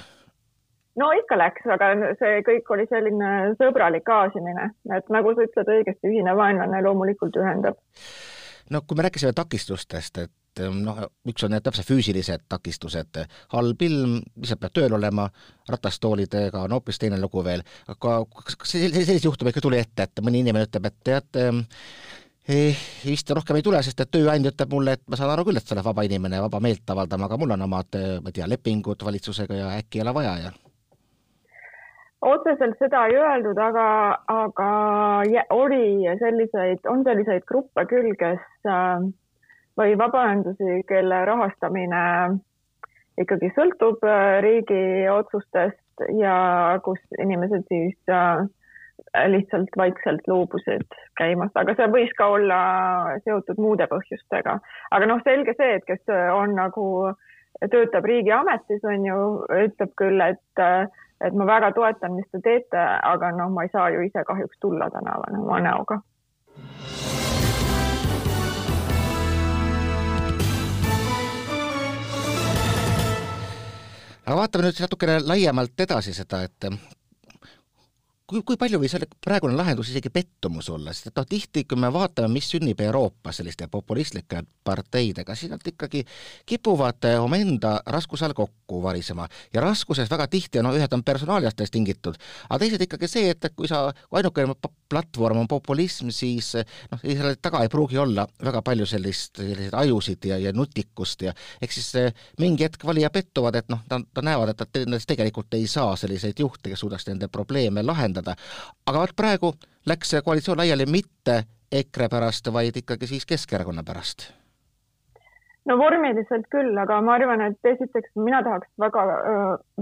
No 1.02 1.12
ikka 1.18 1.38
läks, 1.40 1.68
aga 1.74 1.92
see 2.20 2.42
kõik 2.48 2.74
oli 2.76 2.88
selline 2.90 3.32
sõbralik 3.60 4.06
kaasimine, 4.08 4.72
et 4.98 5.14
nagu 5.14 5.36
sa 5.36 5.46
ütled 5.46 5.72
õigesti, 5.78 6.10
ühine 6.10 6.34
vaenlane 6.38 6.82
loomulikult 6.86 7.38
ühendab. 7.42 7.80
no 8.74 8.84
kui 8.84 8.98
me 8.98 9.08
rääkisime 9.08 9.34
takistustest, 9.38 10.24
et 10.26 10.64
noh, 10.74 11.04
üks 11.30 11.46
on 11.46 11.54
need 11.54 11.66
täpselt 11.66 11.88
füüsilised 11.88 12.48
takistused, 12.50 13.22
halb 13.54 13.88
ilm, 13.88 14.20
lihtsalt 14.42 14.64
peab 14.64 14.78
tööl 14.80 14.98
olema, 14.98 15.30
ratastoolidega 15.70 16.66
on 16.66 16.78
hoopis 16.78 17.00
teine 17.02 17.22
lugu 17.22 17.44
veel, 17.46 17.64
aga 17.94 18.20
kas, 18.44 18.60
selliseid 18.74 19.26
juhtumeid 19.26 19.54
ikka 19.54 19.68
tuli 19.68 19.82
ette, 19.84 20.08
et 20.08 20.24
mõni 20.26 20.42
inimene 20.42 20.66
ütleb, 20.68 20.90
et 20.90 20.98
tead, 21.06 21.42
eh, 22.50 22.86
vist 23.06 23.30
rohkem 23.38 23.60
ei 23.60 23.66
tule, 23.70 23.84
sest 23.86 24.02
et 24.02 24.12
tööandja 24.12 24.56
ütleb 24.56 24.74
mulle, 24.74 24.98
et 24.98 25.06
ma 25.08 25.20
saan 25.20 25.36
aru 25.36 25.46
küll, 25.48 25.62
et 25.62 25.68
sa 25.68 25.78
oled 25.78 25.86
vaba 25.86 26.08
inimene, 26.08 26.42
vaba 26.42 26.64
meelt 26.64 26.90
avaldama, 26.90 27.30
aga 27.30 27.38
mul 27.38 27.54
on 27.54 27.68
omad, 27.70 28.00
ma 28.24 28.34
ei 28.34 28.40
tea, 28.40 28.50
lepingud 28.50 29.06
valitsusega 29.06 29.62
ja 29.62 29.76
äkki 29.78 30.02
ei 30.02 30.08
ole 30.08 30.16
vaja 30.18 30.40
ja 30.48 30.56
otseselt 32.22 32.78
seda 32.82 33.06
ei 33.08 33.18
öeldud, 33.20 33.58
aga, 33.62 33.88
aga 34.32 34.70
oli 35.54 36.08
selliseid, 36.20 36.86
on 36.90 37.04
selliseid 37.06 37.46
gruppe 37.50 37.86
küll, 37.90 38.14
kes 38.20 38.44
äh, 38.66 39.06
või 39.78 39.98
vabaühendusi, 40.00 40.82
kelle 40.90 41.24
rahastamine 41.30 42.04
ikkagi 43.22 43.52
sõltub 43.56 44.06
äh, 44.06 44.40
riigi 44.46 45.08
otsustest 45.14 46.08
ja 46.18 46.78
kus 46.86 47.02
inimesed 47.22 47.66
siis 47.70 47.98
äh, 48.10 48.46
lihtsalt 49.30 49.78
vaikselt 49.78 50.26
loobusid 50.28 50.98
käimast, 51.18 51.56
aga 51.58 51.74
see 51.78 51.88
võis 51.94 52.12
ka 52.18 52.32
olla 52.34 52.60
seotud 53.26 53.62
muude 53.62 53.86
põhjustega. 53.90 54.58
aga 54.92 55.10
noh, 55.10 55.22
selge 55.24 55.54
see, 55.58 55.78
et 55.78 55.86
kes 55.86 56.02
on 56.34 56.58
nagu, 56.58 57.14
töötab 57.72 58.06
riigiametis, 58.10 58.82
on 58.86 59.06
ju, 59.06 59.20
ütleb 59.66 59.94
küll, 60.02 60.22
et 60.22 60.66
et 61.22 61.34
ma 61.34 61.46
väga 61.46 61.72
toetan, 61.76 62.14
mis 62.18 62.28
te 62.32 62.42
teete, 62.44 62.84
aga 63.14 63.32
noh, 63.36 63.50
ma 63.54 63.66
ei 63.66 63.72
saa 63.74 63.90
ju 63.94 64.04
ise 64.06 64.24
kahjuks 64.28 64.60
tulla 64.62 64.90
tänavale 64.94 65.42
oma 65.42 65.60
näoga. 65.60 66.02
aga 74.28 74.36
vaatame 74.36 74.68
nüüd 74.68 74.80
natukene 74.84 75.22
laiemalt 75.24 75.80
edasi 75.88 76.14
seda, 76.14 76.42
et 76.44 76.66
kui, 78.28 78.42
kui 78.44 78.58
palju 78.60 78.80
võis 78.82 78.96
praegune 79.24 79.56
lahendus 79.58 79.92
isegi 79.92 80.12
pettumus 80.14 80.68
olla, 80.74 80.94
sest 80.94 81.12
et 81.12 81.20
noh, 81.20 81.28
tihti 81.28 81.64
kui 81.68 81.80
me 81.80 81.90
vaatame, 81.94 82.30
mis 82.34 82.50
sünnib 82.52 82.82
Euroopas 82.84 83.40
selliste 83.40 83.70
populistlike 83.72 84.44
parteidega, 84.68 85.36
siis 85.36 85.52
nad 85.54 85.64
ikkagi 85.64 86.04
kipuvad 86.50 87.08
eh, 87.08 87.20
omaenda 87.24 87.78
raskuse 87.88 88.28
all 88.28 88.36
kokku 88.38 88.82
varisema. 88.84 89.28
Ja 89.54 89.64
raskuses 89.64 90.12
väga 90.12 90.28
tihti, 90.32 90.62
no 90.64 90.74
ühed 90.76 90.94
on 90.94 91.06
personaaliatest 91.08 91.74
tingitud, 91.74 92.20
aga 92.50 92.60
teised 92.64 92.84
ikkagi 92.84 93.12
see, 93.12 93.32
et 93.32 93.50
kui 93.56 93.70
sa, 93.72 93.88
kui 94.10 94.22
ainukene 94.22 94.52
platvorm 94.90 95.44
on 95.44 95.48
populism, 95.48 96.12
siis 96.16 96.54
eh, 96.60 96.66
noh, 96.92 97.02
selle 97.04 97.36
taga 97.42 97.62
ei 97.64 97.72
pruugi 97.72 98.00
olla 98.02 98.28
väga 98.44 98.62
palju 98.66 98.88
sellist, 98.90 99.38
selliseid 99.42 99.76
ajusid 99.78 100.30
ja, 100.32 100.40
ja 100.42 100.54
nutikust 100.56 101.28
ja 101.28 101.34
eks 101.62 101.80
siis 101.80 101.92
eh, 102.02 102.26
mingi 102.40 102.68
hetk 102.68 102.86
valijad 102.88 103.14
pettuvad, 103.14 103.60
et 103.60 103.70
noh, 103.74 103.84
nad, 103.92 104.08
nad 104.08 104.30
näevad, 104.32 104.54
et 104.54 104.82
nad 104.88 105.08
tegelikult 105.08 105.54
ei 105.60 105.68
saa 105.72 105.96
selliseid 106.00 106.40
juhte, 106.40 106.72
kes 106.72 106.86
suudaks 106.86 107.08
nende 107.10 107.30
probleeme 107.32 107.84
lahendada, 107.86 108.36
aga 108.88 109.06
vot 109.06 109.16
praegu 109.16 109.54
läks 109.88 110.16
see 110.16 110.26
koalitsioon 110.26 110.60
laiali 110.64 110.90
mitte 110.90 111.44
EKRE 111.72 112.08
pärast, 112.10 112.48
vaid 112.54 112.78
ikkagi 112.80 113.08
siis 113.08 113.26
Keskerakonna 113.28 113.84
pärast. 113.84 114.30
No 115.68 115.76
vormiliselt 115.76 116.46
küll, 116.52 116.78
aga 116.80 117.02
ma 117.04 117.18
arvan, 117.18 117.42
et 117.44 117.68
esiteks 117.68 118.14
mina 118.16 118.40
tahaks 118.44 118.70
väga, 118.80 119.04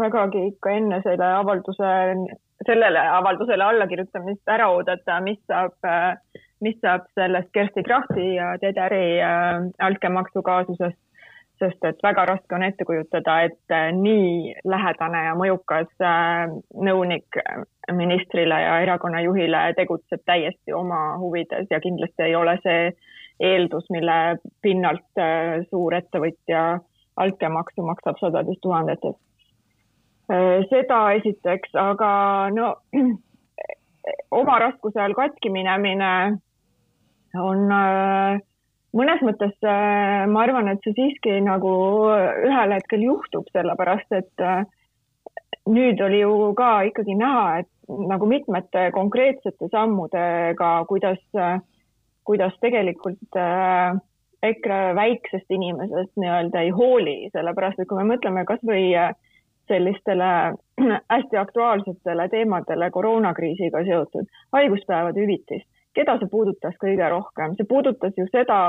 vägagi 0.02 0.48
ikka 0.50 0.74
enne 0.80 0.98
selle 1.06 1.28
avalduse, 1.38 1.92
sellele 2.66 3.02
avaldusele 3.20 3.64
allakirjutamist 3.64 4.48
ära 4.48 4.70
oodata, 4.72 5.20
mis 5.22 5.40
saab, 5.48 5.76
mis 6.64 6.78
saab 6.82 7.10
sellest 7.20 7.52
Kersti 7.54 7.84
Krahti 7.84 8.36
ja 8.36 8.54
Tederi 8.62 9.20
altkäemaksu 9.80 10.42
kaasusest 10.42 11.00
sest 11.60 11.86
et 11.88 12.02
väga 12.04 12.26
raske 12.30 12.56
on 12.56 12.64
ette 12.66 12.86
kujutada, 12.88 13.38
et 13.48 13.74
äh, 13.74 13.90
nii 13.96 14.56
lähedane 14.68 15.24
ja 15.28 15.36
mõjukas 15.40 15.92
äh, 16.04 16.56
nõunik 16.88 17.40
äh, 17.42 17.64
ministrile 17.96 18.60
ja 18.62 18.80
erakonna 18.84 19.22
juhile 19.24 19.62
tegutseb 19.78 20.24
täiesti 20.26 20.74
oma 20.76 21.18
huvides 21.22 21.70
ja 21.72 21.80
kindlasti 21.84 22.28
ei 22.28 22.36
ole 22.36 22.58
see 22.64 22.90
eeldus, 23.46 23.88
mille 23.92 24.38
pinnalt 24.64 25.20
suurettevõtja 25.70 26.62
altkäemaksu 27.20 27.84
maksab 27.84 28.20
sadades 28.22 28.62
tuhandetes. 28.64 29.18
Seda 30.72 31.00
esiteks, 31.20 31.76
aga 31.78 32.10
no 32.56 32.74
oma 34.40 34.58
raskuse 34.64 35.02
all 35.02 35.14
katki 35.18 35.52
minemine 35.54 36.12
on 37.36 37.72
äh, 37.72 38.42
mõnes 38.96 39.22
mõttes 39.26 39.54
äh, 39.68 40.24
ma 40.32 40.46
arvan, 40.46 40.70
et 40.72 40.84
see 40.86 40.96
siiski 40.98 41.38
nagu 41.44 41.72
ühel 42.48 42.76
hetkel 42.76 43.04
juhtub, 43.06 43.48
sellepärast 43.56 44.16
et 44.16 44.44
äh, 44.44 44.64
nüüd 45.70 46.02
oli 46.06 46.22
ju 46.22 46.52
ka 46.58 46.72
ikkagi 46.90 47.18
näha, 47.20 47.46
et 47.64 47.72
nagu 48.10 48.28
mitmete 48.30 48.90
konkreetsete 48.96 49.70
sammudega, 49.74 50.72
kuidas, 50.90 51.22
äh, 51.38 51.60
kuidas 52.26 52.56
tegelikult 52.64 53.38
EKRE 54.46 54.80
väiksest 54.98 55.52
inimesest 55.54 56.14
nii-öelda 56.22 56.66
ei 56.66 56.74
hooli, 56.74 57.18
sellepärast 57.34 57.82
et 57.82 57.90
kui 57.90 58.00
me 58.00 58.14
mõtleme 58.14 58.46
kasvõi 58.48 58.92
sellistele 59.68 60.32
hästi 61.14 61.38
aktuaalsetele 61.38 62.28
teemadele 62.30 62.90
koroonakriisiga 62.92 63.84
seotud. 63.88 64.28
Haiguspäevade 64.54 65.24
hüvitis, 65.24 65.64
keda 65.96 66.18
see 66.20 66.32
puudutas 66.32 66.76
kõige 66.82 67.10
rohkem, 67.10 67.56
see 67.58 67.70
puudutas 67.70 68.14
ju 68.18 68.28
seda 68.32 68.60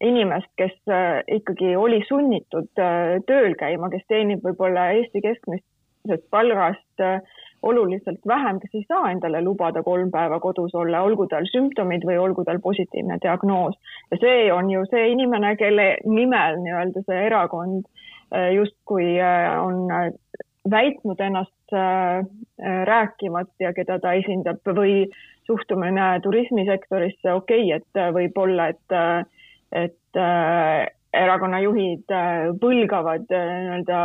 inimest, 0.00 0.50
kes 0.56 0.74
äh, 0.90 1.22
ikkagi 1.38 1.76
oli 1.76 2.02
sunnitud 2.08 2.70
äh, 2.78 3.18
tööl 3.26 3.56
käima, 3.58 3.90
kes 3.90 4.04
teenib 4.08 4.44
võib-olla 4.46 4.90
Eesti 4.96 5.22
keskmisest 5.24 6.28
palgast 6.30 7.02
äh, 7.02 7.18
oluliselt 7.62 8.20
vähem, 8.26 8.58
kes 8.62 8.74
ei 8.74 8.84
saa 8.88 9.10
endale 9.12 9.42
lubada 9.42 9.82
kolm 9.86 10.10
päeva 10.10 10.40
kodus 10.42 10.74
olla, 10.74 11.02
olgu 11.06 11.26
tal 11.30 11.46
sümptomid 11.50 12.06
või 12.06 12.18
olgu 12.18 12.44
tal 12.44 12.58
positiivne 12.62 13.18
diagnoos. 13.22 13.76
ja 14.10 14.18
see 14.22 14.52
on 14.52 14.70
ju 14.70 14.84
see 14.90 15.10
inimene, 15.14 15.54
kelle 15.56 15.88
nimel 16.04 16.58
nii-öelda 16.64 17.04
see 17.06 17.26
erakond 17.26 17.86
justkui 18.54 19.18
on 19.60 19.88
väitnud 20.70 21.20
ennast 21.20 21.74
rääkivat 22.84 23.50
ja 23.60 23.72
keda 23.76 23.98
ta 24.00 24.12
esindab 24.16 24.60
või 24.76 25.06
suhtumine 25.46 26.20
turismisektorisse, 26.24 27.32
okei 27.32 27.68
okay,, 27.74 27.80
et 27.80 28.14
võib-olla, 28.14 28.68
et, 28.72 28.96
et 29.72 30.20
äh, 30.20 30.86
erakonna 31.12 31.60
juhid 31.62 32.12
äh, 32.12 32.48
põlgavad 32.60 33.28
äh, 33.32 33.50
nii-öelda 33.66 33.98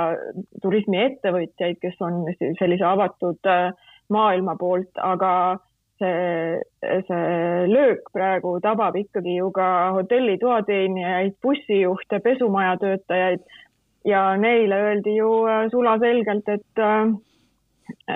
turismiettevõtjaid, 0.64 1.80
kes 1.82 2.02
on 2.04 2.26
sellise 2.60 2.86
avatud 2.88 3.48
äh, 3.48 3.72
maailma 4.14 4.58
poolt, 4.60 4.92
aga 5.04 5.32
see, 6.02 6.60
see 7.08 7.64
löök 7.72 8.12
praegu 8.14 8.58
tabab 8.64 8.98
ikkagi 9.00 9.38
ju 9.40 9.50
ka 9.56 9.68
hotelli 9.98 10.38
toateenijaid, 10.42 11.40
bussijuhte, 11.44 12.20
pesumaja 12.24 12.76
töötajaid 12.84 13.48
ja 14.08 14.22
neile 14.40 14.82
öeldi 14.90 15.18
ju 15.18 15.32
äh, 15.50 15.66
sulaselgelt, 15.72 16.48
et 16.50 16.82
äh, 16.84 17.12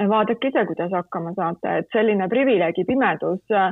vaadake 0.09 0.51
ise, 0.51 0.65
kuidas 0.69 0.93
hakkama 0.95 1.33
saate, 1.35 1.77
et 1.81 1.91
selline 1.95 2.27
privileegi 2.31 2.85
pimedus 2.87 3.55
äh, 3.55 3.71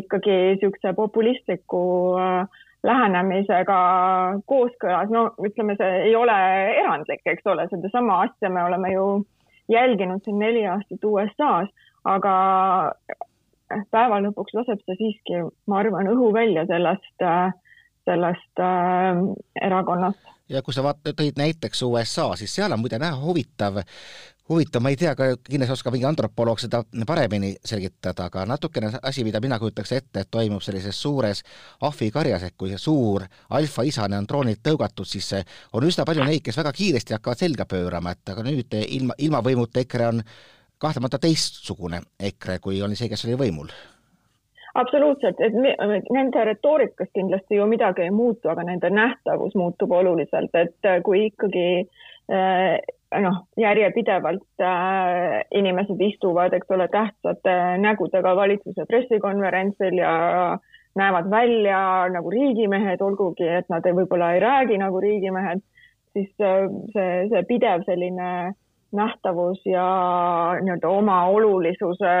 ikkagi 0.00 0.36
niisuguse 0.52 0.92
populistliku 0.96 1.82
äh, 2.20 2.64
lähenemisega 2.86 3.78
kooskõlas, 4.46 5.10
no 5.10 5.24
ütleme, 5.44 5.74
see 5.78 6.02
ei 6.08 6.14
ole 6.16 6.36
erandlik, 6.78 7.24
eks 7.26 7.46
ole, 7.50 7.66
sedasama 7.70 8.22
asja 8.26 8.50
me 8.54 8.62
oleme 8.64 8.92
ju 8.92 9.06
jälginud 9.68 10.22
siin 10.24 10.38
neli 10.38 10.64
aastat 10.66 11.04
USA-s, 11.04 11.72
aga 12.08 12.34
päeva 13.92 14.20
lõpuks 14.24 14.54
laseb 14.56 14.84
see 14.84 14.98
siiski, 15.00 15.42
ma 15.68 15.82
arvan, 15.82 16.08
õhu 16.14 16.30
välja 16.36 16.64
sellest, 16.70 17.10
sellest 18.08 18.64
äh, 18.64 19.22
erakonnast. 19.68 20.34
Ja 20.48 20.64
kui 20.64 20.74
sa 20.74 20.84
vaat-, 20.84 21.04
tõid 21.12 21.36
näiteks 21.36 21.82
USA, 21.84 22.30
siis 22.40 22.54
seal 22.56 22.72
on 22.72 22.80
muide 22.80 22.96
näha 23.00 23.18
huvitav, 23.20 23.82
huvitav, 24.48 24.80
ma 24.80 24.92
ei 24.92 24.96
tea, 24.96 25.12
kindlasti 25.44 25.74
oskab 25.74 25.92
mingi 25.92 26.06
antropoloog 26.08 26.60
seda 26.62 26.80
paremini 27.06 27.50
selgitada, 27.68 28.30
aga 28.30 28.46
natukene 28.48 28.94
asi, 29.02 29.26
mida 29.26 29.42
mina 29.44 29.58
kujutaks 29.60 29.92
ette, 29.98 30.24
et 30.24 30.30
toimub 30.32 30.64
sellises 30.64 30.96
suures 30.96 31.42
ahvikarjas, 31.84 32.48
et 32.48 32.56
kui 32.56 32.72
see 32.72 32.80
suur 32.80 33.26
alfaisane 33.58 34.16
on 34.16 34.30
troonilt 34.30 34.64
tõugatud, 34.64 35.08
siis 35.08 35.28
on 35.76 35.84
üsna 35.84 36.08
palju 36.08 36.24
neid, 36.24 36.40
kes 36.46 36.60
väga 36.62 36.72
kiiresti 36.80 37.18
hakkavad 37.18 37.44
selga 37.44 37.68
pöörama, 37.68 38.16
et 38.16 38.32
aga 38.32 38.46
nüüd 38.48 38.78
ilma, 38.86 39.18
ilma 39.18 39.44
võimuta 39.44 39.84
EKRE 39.84 40.08
on 40.14 40.24
kahtlemata 40.80 41.20
teistsugune 41.20 42.00
EKRE, 42.30 42.58
kui 42.64 42.80
oli 42.82 42.96
see, 42.96 43.12
kes 43.12 43.28
oli 43.28 43.36
võimul 43.36 43.68
absoluutselt, 44.80 45.40
et 45.40 45.56
nende 46.14 46.44
retoorikas 46.48 47.10
kindlasti 47.14 47.58
ju 47.58 47.66
midagi 47.70 48.06
ei 48.06 48.12
muutu, 48.14 48.50
aga 48.52 48.64
nende 48.66 48.90
nähtavus 48.94 49.56
muutub 49.58 49.92
oluliselt, 49.98 50.54
et 50.54 50.88
äh, 50.88 51.00
kui 51.06 51.26
ikkagi 51.28 51.66
äh, 51.82 52.76
noh, 53.24 53.40
järjepidevalt 53.60 54.64
äh, 54.64 55.40
inimesed 55.60 56.00
istuvad, 56.08 56.54
eks 56.56 56.76
ole, 56.76 56.88
tähtsate 56.92 57.56
nägudega 57.82 58.34
valitsuse 58.36 58.86
pressikonverentsil 58.88 59.98
ja 60.02 60.12
näevad 60.98 61.30
välja 61.30 61.80
nagu 62.12 62.30
riigimehed, 62.30 63.02
olgugi 63.04 63.48
et 63.60 63.68
nad 63.72 63.86
ei, 63.86 63.94
võib-olla 63.94 64.32
ei 64.34 64.40
räägi 64.42 64.78
nagu 64.80 65.00
riigimehed, 65.00 65.62
siis 66.16 66.32
see, 66.38 67.12
see 67.30 67.44
pidev 67.48 67.84
selline 67.86 68.54
nähtavus 68.96 69.60
ja 69.68 69.84
nii-öelda 70.62 70.88
oma 70.88 71.20
olulisuse 71.28 72.12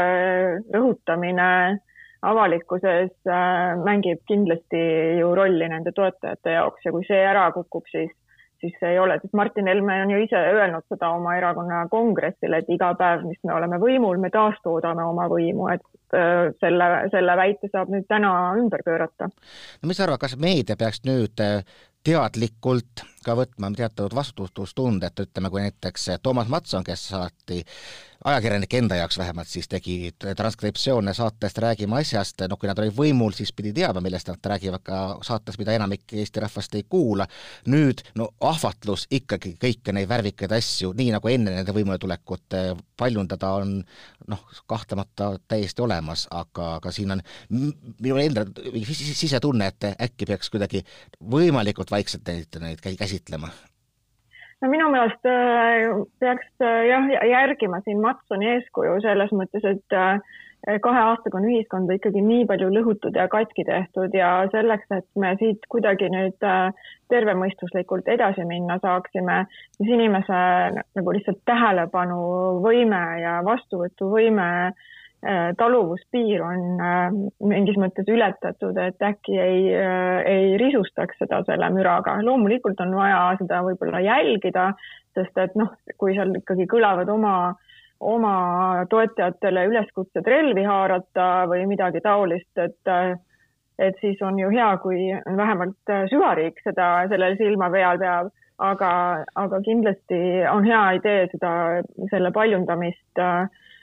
rõhutamine 0.74 1.78
avalikkuses 2.22 3.12
äh, 3.30 3.74
mängib 3.84 4.24
kindlasti 4.28 4.80
ju 5.20 5.34
rolli 5.34 5.68
nende 5.70 5.92
toetajate 5.94 6.56
jaoks 6.56 6.86
ja 6.86 6.94
kui 6.94 7.06
see 7.06 7.20
ära 7.22 7.48
kukub, 7.54 7.86
siis, 7.92 8.10
siis 8.62 8.74
see 8.80 8.94
ei 8.94 8.98
ole, 8.98 9.20
sest 9.22 9.36
Martin 9.38 9.70
Helme 9.70 10.00
on 10.02 10.14
ju 10.14 10.22
ise 10.24 10.40
öelnud 10.54 10.86
seda 10.90 11.12
oma 11.14 11.36
erakonna 11.38 11.84
kongressil, 11.92 12.56
et 12.58 12.70
iga 12.74 12.90
päev, 12.98 13.26
mis 13.28 13.38
me 13.46 13.54
oleme 13.54 13.78
võimul, 13.82 14.18
me 14.22 14.32
taastoodame 14.34 15.06
oma 15.06 15.28
võimu, 15.30 15.68
et 15.74 16.18
äh, 16.18 16.48
selle, 16.64 16.90
selle 17.14 17.38
väite 17.38 17.70
saab 17.70 17.92
nüüd 17.94 18.08
täna 18.10 18.32
ümber 18.58 18.82
pöörata. 18.86 19.30
no 19.30 19.92
mis 19.92 20.00
sa 20.00 20.08
arvad, 20.08 20.24
kas 20.26 20.34
meedia 20.42 20.78
peaks 20.80 21.04
nüüd 21.06 21.44
äh, 21.44 21.62
teadlikult 22.08 23.04
ka 23.24 23.34
võtma 23.36 23.70
teatavat 23.76 24.14
vastutustundet, 24.16 25.18
ütleme, 25.20 25.50
kui 25.52 25.62
näiteks 25.64 26.10
Toomas 26.22 26.48
Matson, 26.48 26.86
kes 26.86 27.08
saati 27.10 27.62
ajakirjanik 28.28 28.74
enda 28.74 28.96
jaoks 28.98 29.18
vähemalt 29.18 29.48
siis 29.48 29.68
tegi 29.68 30.12
transkriptsioone 30.36 31.14
saatest 31.14 31.58
Räägime 31.58 31.98
asjast, 32.00 32.42
noh 32.48 32.58
kui 32.58 32.68
nad 32.68 32.78
olid 32.78 32.94
võimul, 32.96 33.32
siis 33.36 33.52
pidi 33.56 33.72
teadma, 33.76 34.02
millest 34.04 34.28
nad 34.30 34.50
räägivad 34.52 34.84
ka 34.84 34.98
saates, 35.26 35.58
mida 35.60 35.74
enamik 35.76 36.12
Eesti 36.12 36.42
rahvast 36.44 36.74
ei 36.78 36.84
kuula. 36.88 37.26
nüüd 37.66 38.02
no 38.18 38.28
ahvatlus 38.40 39.06
ikkagi 39.10 39.54
kõiki 39.60 39.94
neid 39.94 40.08
värvikaid 40.08 40.52
asju, 40.52 40.92
nii 40.96 41.14
nagu 41.14 41.28
enne 41.28 41.54
nende 41.56 41.74
võimuletulekut 41.74 42.58
paljundada 42.96 43.52
on 43.62 43.78
noh, 44.28 44.44
kahtlemata 44.66 45.32
täiesti 45.48 45.82
olemas, 45.82 46.26
aga, 46.30 46.74
aga 46.78 46.92
siin 46.92 47.16
on 47.16 47.24
minu 47.48 48.20
enda 48.22 48.46
sisetunne, 48.92 49.72
et 49.72 49.90
äkki 49.94 50.28
peaks 50.28 50.50
kuidagi 50.52 50.84
võimalikult 51.20 51.90
vaikselt 51.90 52.28
neid, 52.28 52.60
neid 52.62 52.84
käsitlema 52.84 53.52
no 54.62 54.72
minu 54.72 54.90
meelest 54.92 55.28
äh, 55.28 55.86
peaks 56.22 56.50
äh, 56.64 56.82
jah, 56.90 57.08
järgima 57.30 57.80
siin 57.84 58.02
Matsoni 58.02 58.50
eeskuju 58.56 58.98
selles 59.04 59.32
mõttes, 59.36 59.64
et 59.68 59.96
äh, 59.96 60.18
kahe 60.82 61.02
aastaga 61.12 61.38
on 61.38 61.46
ühiskonda 61.46 61.94
ikkagi 61.94 62.22
nii 62.24 62.44
palju 62.50 62.68
lõhutud 62.74 63.16
ja 63.16 63.28
katki 63.30 63.64
tehtud 63.68 64.14
ja 64.16 64.32
selleks, 64.50 64.88
et 64.96 65.06
me 65.14 65.30
siit 65.38 65.68
kuidagi 65.70 66.10
nüüd 66.10 66.42
tervemõistuslikult 67.12 68.10
edasi 68.10 68.42
minna 68.48 68.80
saaksime, 68.82 69.44
siis 69.78 69.94
inimese 69.94 70.42
nagu 70.98 71.14
lihtsalt 71.14 71.44
tähelepanuvõime 71.46 73.02
ja 73.22 73.38
vastuvõtuvõime 73.46 74.48
äh, 74.66 74.88
taluvuspiir 75.58 76.42
on 76.46 76.60
äh, 76.78 77.08
mingis 77.42 77.78
mõttes 77.80 78.06
ületatud, 78.06 78.76
et 78.78 79.02
äkki 79.02 79.34
ei, 79.42 79.62
äh, 79.74 80.20
ei 80.30 80.52
risustaks 80.60 81.18
seda 81.18 81.40
selle 81.46 81.70
müraga. 81.74 82.20
loomulikult 82.22 82.80
on 82.80 82.94
vaja 82.94 83.34
seda 83.40 83.62
võib-olla 83.66 84.00
jälgida, 84.04 84.70
sest 85.18 85.38
et 85.42 85.56
noh, 85.58 85.74
kui 85.98 86.14
seal 86.14 86.36
ikkagi 86.38 86.68
kõlavad 86.70 87.10
oma, 87.10 87.34
oma 87.98 88.34
toetajatele 88.90 89.66
üleskutsed 89.72 90.26
relvi 90.26 90.62
haarata 90.62 91.48
või 91.50 91.66
midagi 91.66 92.00
taolist, 92.04 92.52
et 92.58 92.94
et 93.78 93.94
siis 94.00 94.18
on 94.26 94.38
ju 94.38 94.48
hea, 94.50 94.72
kui 94.82 95.06
vähemalt 95.38 95.90
süvariik 96.10 96.58
seda, 96.64 97.06
sellel 97.10 97.36
silma 97.38 97.68
peal 97.70 97.98
peab, 97.98 98.30
aga, 98.58 98.90
aga 99.38 99.60
kindlasti 99.62 100.18
on 100.50 100.66
hea 100.66 100.82
idee 100.98 101.28
seda, 101.30 101.52
selle 102.10 102.32
paljundamist 102.34 103.22
äh, 103.22 103.46
Äh, 103.46 103.77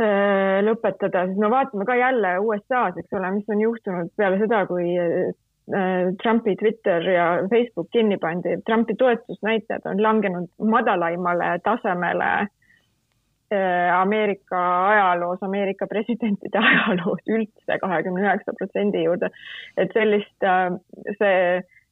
lõpetada, 0.00 1.26
sest 1.28 1.40
me 1.40 1.50
vaatame 1.52 1.84
ka 1.88 1.96
jälle 1.98 2.36
USA-s, 2.44 2.98
eks 3.00 3.16
ole, 3.18 3.30
mis 3.36 3.50
on 3.52 3.60
juhtunud 3.60 4.12
peale 4.16 4.38
seda, 4.40 4.62
kui 4.68 4.94
äh, 4.96 6.12
Trumpi 6.22 6.56
Twitter 6.56 7.04
ja 7.08 7.26
Facebook 7.50 7.90
kinni 7.92 8.16
pandi. 8.18 8.56
Trumpi 8.66 8.96
toetusnäitajad 8.98 9.86
on 9.90 10.02
langenud 10.02 10.48
madalaimale 10.58 11.58
tasemele 11.64 12.30
äh, 12.38 14.00
Ameerika 14.00 14.62
ajaloos, 14.88 15.42
Ameerika 15.42 15.86
presidentide 15.86 16.62
ajaloos 16.70 17.20
üldse 17.28 17.78
kahekümne 17.82 18.24
üheksa 18.24 18.56
protsendi 18.58 19.04
juurde. 19.04 19.30
et 19.76 19.92
sellist, 19.92 20.48
see, 21.18 21.36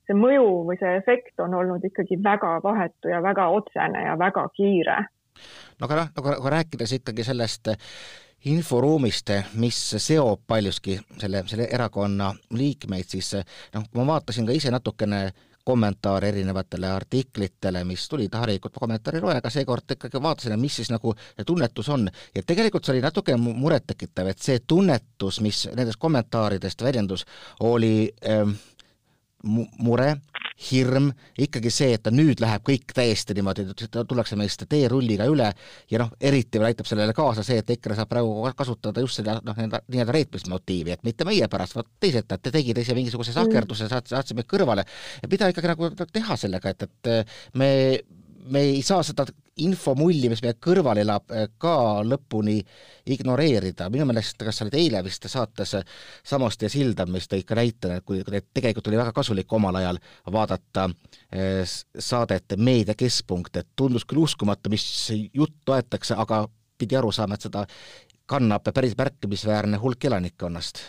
see 0.07 0.17
mõju 0.17 0.49
või 0.71 0.81
see 0.81 0.97
efekt 1.03 1.41
on 1.45 1.55
olnud 1.55 1.85
ikkagi 1.85 2.19
väga 2.25 2.59
vahetu 2.65 3.13
ja 3.13 3.23
väga 3.23 3.49
otsene 3.61 4.05
ja 4.07 4.19
väga 4.19 4.49
kiire 4.57 5.05
no 5.79 5.89
aga 5.89 6.01
noh, 6.03 6.09
nagu, 6.17 6.33
nagu 6.37 6.55
rääkides 6.57 6.97
ikkagi 7.01 7.27
sellest 7.27 7.73
inforuumist, 8.49 9.33
mis 9.59 9.79
seob 9.99 10.45
paljuski 10.47 10.99
selle, 11.19 11.43
selle 11.51 11.67
erakonna 11.75 12.31
liikmeid, 12.55 13.09
siis 13.11 13.35
noh, 13.75 13.87
ma 13.99 14.07
vaatasin 14.15 14.47
ka 14.47 14.55
ise 14.55 14.71
natukene 14.71 15.27
kommentaare 15.69 16.31
erinevatele 16.33 16.89
artiklitele, 16.89 17.83
mis 17.85 18.07
tulid, 18.09 18.33
harilikult 18.33 18.79
kommentaari 18.81 19.19
ei 19.21 19.25
loe, 19.25 19.35
aga 19.37 19.51
seekord 19.53 19.93
ikkagi 19.99 20.23
vaatasin, 20.25 20.55
mis 20.61 20.79
siis 20.81 20.89
nagu 20.89 21.13
tunnetus 21.47 21.91
on. 21.93 22.09
ja 22.35 22.43
tegelikult 22.47 22.87
see 22.89 22.95
oli 22.95 23.05
natuke 23.05 23.37
murettekitav, 23.37 24.31
et 24.33 24.41
see 24.41 24.63
tunnetus, 24.65 25.43
mis 25.45 25.67
nendest 25.75 26.01
kommentaaridest 26.01 26.87
väljendus, 26.87 27.27
oli 27.69 28.09
ähm, 28.31 28.57
mure, 29.45 30.15
hirm, 30.59 31.13
ikkagi 31.39 31.71
see, 31.71 31.95
et 31.95 32.09
nüüd 32.11 32.41
läheb 32.43 32.65
kõik 32.67 32.93
täiesti 32.97 33.37
niimoodi, 33.39 33.67
tullakse 33.95 34.37
meist 34.39 34.65
teerulliga 34.69 35.29
üle 35.31 35.53
ja 35.91 36.01
noh, 36.03 36.11
eriti 36.21 36.59
veel 36.59 36.73
aitab 36.73 36.89
sellele 36.91 37.15
kaasa 37.17 37.45
see, 37.47 37.61
et 37.63 37.71
EKRE 37.77 37.99
saab 37.99 38.11
praegu 38.11 38.51
kasutada 38.59 39.05
just 39.05 39.21
seda 39.21 39.39
noh, 39.45 39.59
nii-öelda 39.59 40.15
reetmismotiivi, 40.17 40.97
et 40.97 41.07
mitte 41.07 41.27
meie 41.29 41.47
pärast, 41.51 41.79
vaid 41.79 41.91
teised, 42.03 42.27
et 42.27 42.43
te 42.43 42.55
tegite 42.55 42.83
ise 42.83 42.97
mingisuguse 42.99 43.33
mm. 43.33 43.39
sahkerduse, 43.39 43.91
saat-, 43.93 44.11
saatsime 44.11 44.47
kõrvale. 44.49 44.87
et 45.23 45.31
mida 45.31 45.51
ikkagi 45.53 45.71
nagu 45.75 45.93
teha 46.11 46.39
sellega, 46.41 46.75
et, 46.75 46.89
et 46.89 47.59
me 47.59 47.71
me 48.49 48.61
ei 48.65 48.83
saa 48.83 49.03
seda 49.05 49.27
infomulli, 49.65 50.29
mis 50.31 50.43
meie 50.45 50.57
kõrval 50.63 51.01
elab, 51.03 51.31
eh, 51.35 51.49
ka 51.59 52.03
lõpuni 52.07 52.59
ignoreerida, 53.15 53.89
minu 53.93 54.07
meelest, 54.09 54.39
kas 54.39 54.61
sa 54.61 54.67
olid 54.67 54.77
eile 54.79 55.03
vist 55.05 55.27
saates 55.29 55.77
Samost 56.25 56.63
ja 56.63 56.71
Silda, 56.73 57.07
mis 57.07 57.29
tõi 57.29 57.45
ka 57.47 57.57
näite, 57.59 57.97
et 57.97 58.05
kui 58.05 58.23
tegelikult 58.25 58.89
oli 58.89 59.01
väga 59.01 59.13
kasulik 59.17 59.53
omal 59.53 59.81
ajal 59.81 59.99
vaadata 60.33 60.89
eh, 61.33 61.65
saadet 61.99 62.57
Meedia 62.57 62.95
Keskpunkt, 62.95 63.57
et 63.57 63.69
tundus 63.77 64.05
küll 64.05 64.23
uskumatu, 64.23 64.71
mis 64.71 64.87
juttu 65.35 65.73
aetakse, 65.73 66.15
aga 66.15 66.47
pidi 66.79 66.97
aru 66.97 67.13
saama, 67.13 67.35
et 67.35 67.49
seda 67.49 67.67
kannab 68.29 68.67
päris 68.75 68.95
märkimisväärne 68.99 69.81
hulk 69.81 70.05
elanikkonnast 70.05 70.83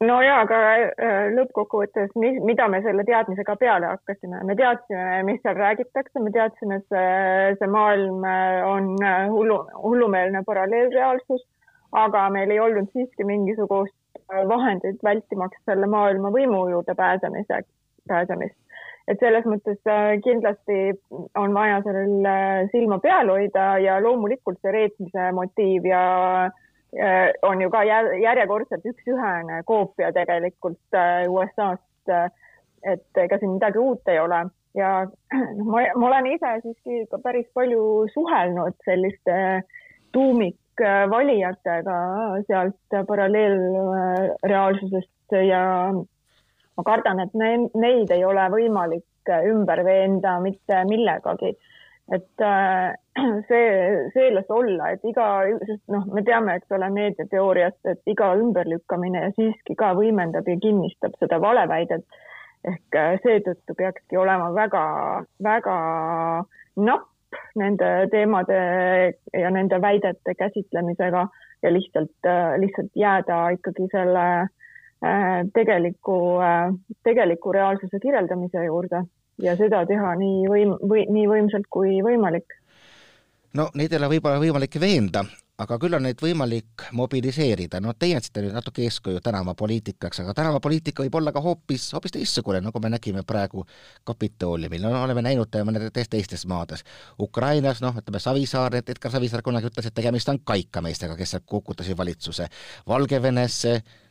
no 0.00 0.18
ja, 0.24 0.38
aga 0.44 0.58
äh, 0.72 1.26
lõppkokkuvõttes, 1.36 2.12
mida 2.16 2.68
me 2.70 2.80
selle 2.84 3.04
teadmisega 3.08 3.56
peale 3.60 3.90
hakkasime, 3.90 4.42
me 4.48 4.56
teadsime, 4.58 5.22
mis 5.28 5.42
seal 5.44 5.58
räägitakse, 5.58 6.22
me 6.22 6.32
teadsime, 6.34 6.80
et 6.80 6.94
see, 6.94 7.56
see 7.60 7.70
maailm 7.70 8.24
äh, 8.28 8.62
on 8.68 8.94
äh, 9.04 9.26
hullu, 9.32 9.58
hullumeelne 9.82 10.44
paralleelreaalsus, 10.48 11.44
aga 11.92 12.28
meil 12.32 12.54
ei 12.54 12.62
olnud 12.62 12.88
siiski 12.92 13.26
mingisugust 13.28 13.96
vahendit 14.48 15.02
vältimaks 15.04 15.60
selle 15.68 15.86
maailma 15.90 16.30
võimu 16.32 16.64
juurde 16.70 16.94
pääsemise, 16.96 17.60
pääsemist. 18.08 18.56
et 19.08 19.20
selles 19.20 19.44
mõttes 19.44 19.80
kindlasti 20.24 20.78
on 21.36 21.52
vaja 21.52 21.82
sellel 21.84 22.68
silma 22.72 22.96
peal 23.02 23.28
hoida 23.28 23.66
ja 23.82 23.98
loomulikult 24.00 24.60
see 24.62 24.72
reetmise 24.72 25.26
motiiv 25.36 25.88
ja 25.90 26.02
Äh, 26.48 26.50
on 27.42 27.60
ju 27.60 27.70
ka 27.72 27.82
järjekordselt 27.88 28.84
üks-ühene 28.84 29.62
koopia 29.64 30.12
tegelikult 30.12 30.94
äh, 30.94 31.24
USA-st. 31.30 32.12
Äh, 32.12 32.30
et 32.82 33.16
ega 33.16 33.38
siin 33.38 33.52
midagi 33.54 33.78
uut 33.78 34.08
ei 34.10 34.18
ole 34.18 34.40
ja 34.74 35.06
noh, 35.56 35.66
ma, 35.70 35.78
ma 35.96 36.06
olen 36.08 36.26
ise 36.34 36.60
siiski 36.64 37.06
ka 37.10 37.18
päris 37.22 37.46
palju 37.54 38.08
suhelnud 38.14 38.74
selliste 38.84 39.62
tuumikvalijatega 40.12 41.98
sealt 42.48 42.76
paralleelreaalsusest 43.08 45.32
ja 45.46 45.92
ma 45.92 46.82
kardan, 46.84 47.20
et 47.22 47.34
ne, 47.38 47.50
neid 47.78 48.10
ei 48.10 48.24
ole 48.24 48.48
võimalik 48.52 49.04
ümber 49.52 49.84
veenda 49.86 50.40
mitte 50.42 50.84
millegagi 50.88 51.54
et 52.12 52.40
äh, 52.40 52.94
see, 53.48 54.30
las 54.34 54.50
olla, 54.50 54.90
et 54.92 55.04
iga, 55.08 55.28
sest 55.66 55.82
noh, 55.92 56.04
me 56.12 56.24
teame, 56.26 56.58
eks 56.58 56.74
ole, 56.76 56.90
meediateooriast, 56.92 57.80
et 57.92 58.12
iga 58.12 58.32
ümberlükkamine 58.40 59.30
siiski 59.38 59.76
ka 59.78 59.92
võimendab 59.98 60.48
ja 60.48 60.58
kinnistab 60.60 61.16
seda 61.20 61.40
valeväidet. 61.42 62.04
ehk 62.62 62.94
äh, 62.94 63.16
seetõttu 63.24 63.74
peakski 63.74 64.16
olema 64.16 64.52
väga, 64.54 64.82
väga 65.42 65.76
napp 66.76 67.08
nende 67.58 67.88
teemade 68.12 68.58
ja 69.34 69.50
nende 69.50 69.80
väidete 69.82 70.34
käsitlemisega 70.38 71.24
ja 71.62 71.72
lihtsalt, 71.72 72.28
lihtsalt 72.60 72.92
jääda 72.94 73.38
ikkagi 73.56 73.88
selle 73.90 74.26
tegeliku, 75.56 76.18
tegeliku 77.08 77.54
reaalsuse 77.56 77.98
kirjeldamise 78.04 78.64
juurde 78.68 79.00
ja 79.42 79.56
seda 79.58 79.84
teha 79.88 80.14
nii 80.18 80.48
võim- 80.50 80.78
või 80.88 81.06
nii 81.10 81.28
võimsalt 81.30 81.68
kui 81.70 82.00
võimalik. 82.04 82.58
no 83.58 83.68
neid 83.74 83.92
ei 83.92 83.98
ole 84.00 84.12
võib-olla 84.14 84.40
võimalik 84.40 84.78
veenda, 84.80 85.24
aga 85.62 85.78
küll 85.80 85.96
on 85.96 86.04
neid 86.06 86.20
võimalik 86.22 86.84
mobiliseerida, 86.96 87.80
no 87.82 87.94
teie 87.98 88.16
andsite 88.18 88.42
nüüd 88.44 88.56
natuke 88.56 88.84
eeskuju 88.86 89.22
tänavapoliitikaks, 89.24 90.22
aga 90.24 90.34
tänavapoliitika 90.38 91.04
võib 91.06 91.18
olla 91.20 91.32
ka 91.34 91.42
hoopis, 91.44 91.88
hoopis 91.96 92.16
teistsugune, 92.16 92.60
nagu 92.64 92.82
me 92.82 92.92
nägime 92.92 93.24
praegu 93.26 93.64
Kapitooliumil, 94.08 94.82
no 94.84 94.92
oleme 95.02 95.24
näinud 95.24 95.58
mõnedes 95.68 96.10
teistes 96.10 96.46
maades. 96.50 96.84
Ukrainas, 97.20 97.82
noh, 97.84 97.96
ütleme 98.02 98.20
Savisaar, 98.22 98.76
Edgar 98.82 99.14
Savisaar 99.14 99.42
kunagi 99.46 99.70
ütles, 99.70 99.88
et 99.88 99.96
tegemist 99.96 100.28
on 100.32 100.42
kaikameestega, 100.44 101.16
kes 101.18 101.36
sealt 101.36 101.48
kukutasid 101.48 101.98
valitsuse. 101.98 102.48
Valgevenes 102.88 103.62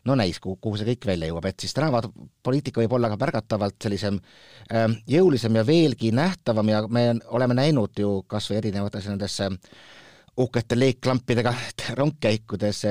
no 0.07 0.15
näis, 0.17 0.39
kuhu, 0.41 0.75
see 0.77 0.87
kõik 0.93 1.07
välja 1.11 1.29
jõuab, 1.29 1.45
et 1.49 1.61
siis 1.61 1.75
tänavapoliitika 1.77 2.81
võib 2.81 2.95
olla 2.97 3.11
ka 3.11 3.19
märgatavalt 3.21 3.77
sellisem 3.83 4.17
äh, 4.73 4.87
jõulisem 5.09 5.59
ja 5.59 5.65
veelgi 5.67 6.11
nähtavam 6.15 6.71
ja 6.71 6.83
me 6.89 7.07
oleme 7.29 7.57
näinud 7.57 7.99
ju 7.99 8.21
kas 8.29 8.49
või 8.49 8.61
erinevates 8.63 9.09
nendes 9.11 9.37
äh, 9.45 9.53
uhkete 10.37 10.77
leeklampidega 10.79 11.53
rongkäikudes 11.97 12.85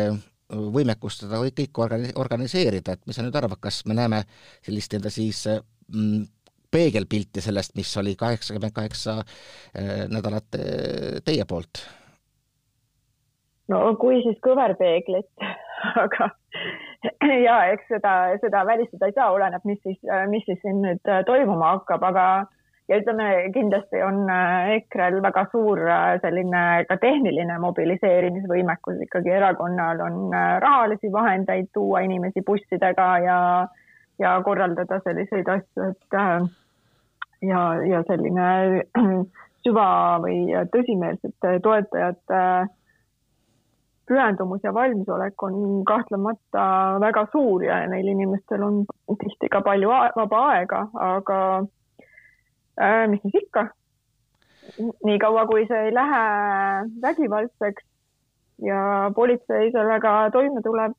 võimekust 0.51 1.25
seda 1.25 1.41
kõike 1.41 1.85
organi-, 1.85 2.13
organiseerida, 2.19 2.97
et 2.97 3.07
mis 3.07 3.17
sa 3.17 3.25
nüüd 3.25 3.37
arvad, 3.39 3.61
kas 3.63 3.85
me 3.87 3.97
näeme 3.97 4.23
sellist 4.67 4.95
enda 4.97 5.13
siis 5.13 5.45
mm, 5.47 6.27
peegelpilti 6.71 7.43
sellest, 7.43 7.77
mis 7.79 7.93
oli 8.01 8.17
kaheksakümmend 8.19 8.75
kaheksa 8.75 9.21
äh, 9.21 10.05
nädalat 10.11 10.59
äh, 10.59 11.23
teie 11.25 11.47
poolt? 11.49 11.85
no 13.71 13.95
kui 14.03 14.19
siis 14.25 14.39
kõverpeeglit, 14.43 15.31
aga 16.05 16.33
ja 17.47 17.59
eks 17.73 17.87
seda, 17.95 18.15
seda 18.43 18.65
välistada 18.67 19.11
ei 19.11 19.17
saa, 19.17 19.31
oleneb, 19.35 19.63
mis 19.65 19.79
siis, 19.87 20.01
mis 20.33 20.47
siis 20.49 20.59
siin 20.65 20.83
nüüd 20.83 21.13
toimuma 21.29 21.77
hakkab, 21.77 22.03
aga 22.11 22.25
ja 22.91 22.99
ütleme, 22.99 23.27
kindlasti 23.55 24.03
on 24.03 24.25
äh, 24.31 24.71
EKRE-l 24.77 25.21
väga 25.23 25.45
suur 25.53 25.81
äh, 25.87 26.17
selline 26.25 26.63
ka 26.89 26.97
tehniline 27.03 27.59
mobiliseerimisvõimekus 27.63 29.05
ikkagi 29.07 29.31
erakonnal 29.37 30.03
on 30.07 30.35
äh, 30.35 30.57
rahalisi 30.65 31.13
vahendeid 31.13 31.71
tuua 31.75 32.03
inimesi 32.07 32.43
bussidega 32.47 33.07
ja, 33.27 33.39
ja 34.19 34.35
korraldada 34.45 34.99
selliseid 35.05 35.49
asju, 35.55 35.93
et 35.93 36.19
ja, 37.47 37.63
ja 37.87 38.03
selline 38.11 38.51
süva 39.65 39.89
või 40.27 40.43
tõsimeelsete 40.75 41.59
toetajate 41.63 42.45
pühendumus 44.11 44.65
ja 44.67 44.75
valmisolek 44.75 45.43
on 45.47 45.85
kahtlemata 45.87 46.63
väga 47.01 47.29
suur 47.31 47.63
ja 47.63 47.85
neil 47.87 48.09
inimestel 48.11 48.65
on 48.67 48.81
tihti 49.21 49.49
ka 49.53 49.63
palju 49.63 49.93
vaba 50.19 50.47
aega, 50.55 50.89
aga. 51.15 51.43
Mis 53.11 53.21
siis 53.25 53.43
ikka, 53.45 53.67
niikaua 55.05 55.47
kui 55.51 55.67
see 55.69 55.87
ei 55.89 55.95
lähe 55.95 56.25
vägivaldseks 57.03 57.85
ja 58.65 59.11
politsei 59.15 59.71
sellega 59.73 60.31
toime 60.33 60.63
tuleb. 60.65 60.97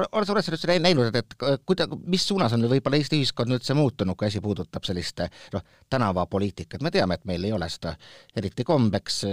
oled 0.00 0.26
sa, 0.26 0.32
oled 0.32 0.44
sa 0.46 0.52
üldse 0.54 0.78
näinud, 0.80 1.14
et, 1.14 1.34
et 1.52 1.62
kuida-, 1.66 1.88
mis 2.06 2.26
suunas 2.26 2.54
on 2.56 2.64
võib-olla 2.70 3.00
Eesti 3.00 3.18
ühiskond 3.20 3.52
üldse 3.56 3.74
muutunud, 3.74 4.16
kui 4.16 4.30
asi 4.30 4.40
puudutab 4.40 4.86
sellist 4.86 5.22
noh, 5.54 5.64
tänavapoliitikat, 5.90 6.82
me 6.82 6.92
teame, 6.94 7.18
et 7.18 7.26
meil 7.28 7.44
ei 7.44 7.52
ole 7.52 7.68
seda 7.68 7.96
eriti 8.36 8.64
kombeks 8.64 9.24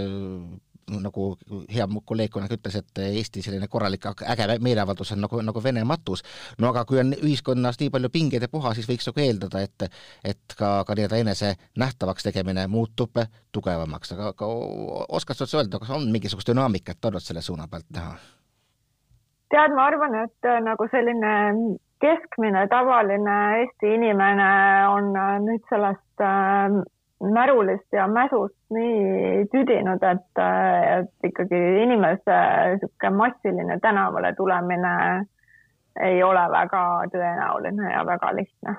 nagu 0.88 1.30
hea 1.72 1.86
kolleeg 2.04 2.32
kunagi 2.32 2.58
ütles, 2.58 2.78
et 2.80 3.02
Eesti 3.08 3.42
selline 3.44 3.68
korralik 3.68 4.06
äge 4.08 4.58
meeleavaldus 4.64 5.12
on 5.16 5.22
nagu, 5.26 5.42
nagu 5.44 5.62
Vene 5.64 5.84
matus. 5.84 6.22
no 6.58 6.70
aga 6.70 6.84
kui 6.88 7.00
on 7.02 7.12
ühiskonnas 7.16 7.80
nii 7.80 7.90
palju 7.90 8.10
pingeid 8.14 8.42
ja 8.42 8.48
puha, 8.52 8.74
siis 8.74 8.88
võiks 8.88 9.08
nagu 9.10 9.24
eeldada, 9.24 9.60
et 9.60 9.88
et 10.24 10.56
ka, 10.58 10.84
ka 10.86 10.96
nii-öelda 10.96 11.20
enese 11.22 11.54
nähtavaks 11.78 12.26
tegemine 12.26 12.66
muutub 12.66 13.20
tugevamaks, 13.52 14.12
aga, 14.16 14.32
aga 14.34 14.48
oskad 15.08 15.36
sa 15.36 15.46
üldse 15.46 15.60
öelda, 15.60 15.80
kas 15.82 15.94
on 15.94 16.10
mingisugust 16.12 16.48
dünaamikat 16.48 17.04
olnud 17.10 17.24
selle 17.24 17.42
suuna 17.42 17.68
pealt 17.68 17.88
näha? 17.94 18.16
tead, 19.52 19.74
ma 19.74 19.88
arvan, 19.88 20.14
et 20.24 20.48
äh, 20.48 20.60
nagu 20.64 20.86
selline 20.92 21.32
keskmine 22.02 22.66
tavaline 22.70 23.38
Eesti 23.62 23.94
inimene 23.96 24.50
on 24.92 25.10
äh, 25.16 25.34
nüüd 25.44 25.64
sellest 25.70 26.24
äh, 26.24 26.78
märulist 27.20 27.92
ja 27.92 28.06
mäsust 28.06 28.56
nii 28.70 29.46
tüdinud, 29.52 30.02
et, 30.06 30.42
et 30.98 31.30
ikkagi 31.30 31.58
inimese 31.82 32.36
niisugune 32.74 33.10
massiline 33.16 33.78
tänavale 33.82 34.34
tulemine 34.38 34.92
ei 36.04 36.22
ole 36.22 36.44
väga 36.52 36.84
tõenäoline 37.12 37.90
ja 37.92 38.04
väga 38.06 38.30
lihtne. 38.36 38.76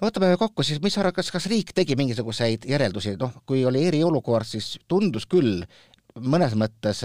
võtame 0.00 0.32
kokku 0.38 0.62
siis, 0.62 0.80
mis 0.82 0.94
sa 0.94 1.02
arvad, 1.02 1.18
kas, 1.18 1.30
kas 1.34 1.48
riik 1.50 1.74
tegi 1.76 1.96
mingisuguseid 1.98 2.64
järeldusi, 2.70 3.16
noh, 3.20 3.42
kui 3.46 3.64
oli 3.66 3.84
eriolukord, 3.90 4.46
siis 4.46 4.78
tundus 4.88 5.26
küll, 5.26 5.66
mõnes 6.22 6.54
mõttes 6.58 7.04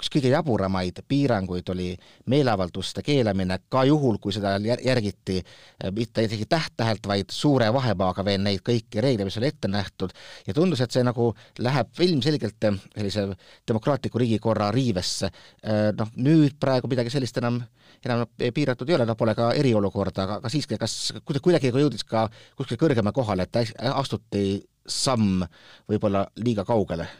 üks 0.00 0.08
kõige 0.12 0.30
jaburamaid 0.32 1.02
piiranguid 1.08 1.68
oli 1.74 1.90
meeleavalduste 2.32 3.02
keelamine 3.04 3.58
ka 3.72 3.84
juhul, 3.88 4.16
kui 4.22 4.32
seda 4.32 4.54
järgiti 4.60 5.36
eh, 5.40 5.90
mitte 5.94 6.24
isegi 6.24 6.46
täht-tähelt, 6.50 7.06
vaid 7.10 7.34
suure 7.34 7.68
vahemaaga 7.74 8.24
veel 8.24 8.40
neid 8.44 8.64
kõiki 8.66 9.02
reegleid, 9.04 9.28
mis 9.28 9.38
oli 9.40 9.50
ette 9.50 9.68
nähtud, 9.68 10.14
ja 10.46 10.56
tundus, 10.56 10.80
et 10.80 10.96
see 10.96 11.04
nagu 11.06 11.30
läheb 11.60 12.02
ilmselgelt 12.06 12.68
eh, 12.70 12.80
sellise 12.96 13.26
demokraatliku 13.68 14.22
riigikorra 14.22 14.70
riivesse. 14.74 15.30
Eh, 15.62 15.90
noh, 15.96 16.12
nüüd 16.16 16.56
praegu 16.60 16.90
midagi 16.90 17.12
sellist 17.12 17.40
enam 17.42 17.60
enam 18.00 18.24
piiratud 18.40 18.88
ei 18.88 18.96
ole, 18.96 19.04
noh, 19.04 19.16
pole 19.18 19.34
ka 19.36 19.50
eriolukorda, 19.60 20.24
aga, 20.24 20.38
aga 20.40 20.52
siiski, 20.52 20.78
kas 20.80 20.94
kuidagi 21.26 21.68
jõudis 21.74 22.06
ka 22.08 22.30
kuskile 22.56 22.80
kõrgema 22.80 23.12
kohale, 23.12 23.44
et 23.44 23.74
astuti 23.92 24.62
samm 24.88 25.42
võib-olla 25.90 26.24
liiga 26.40 26.64
kaugele 26.64 27.10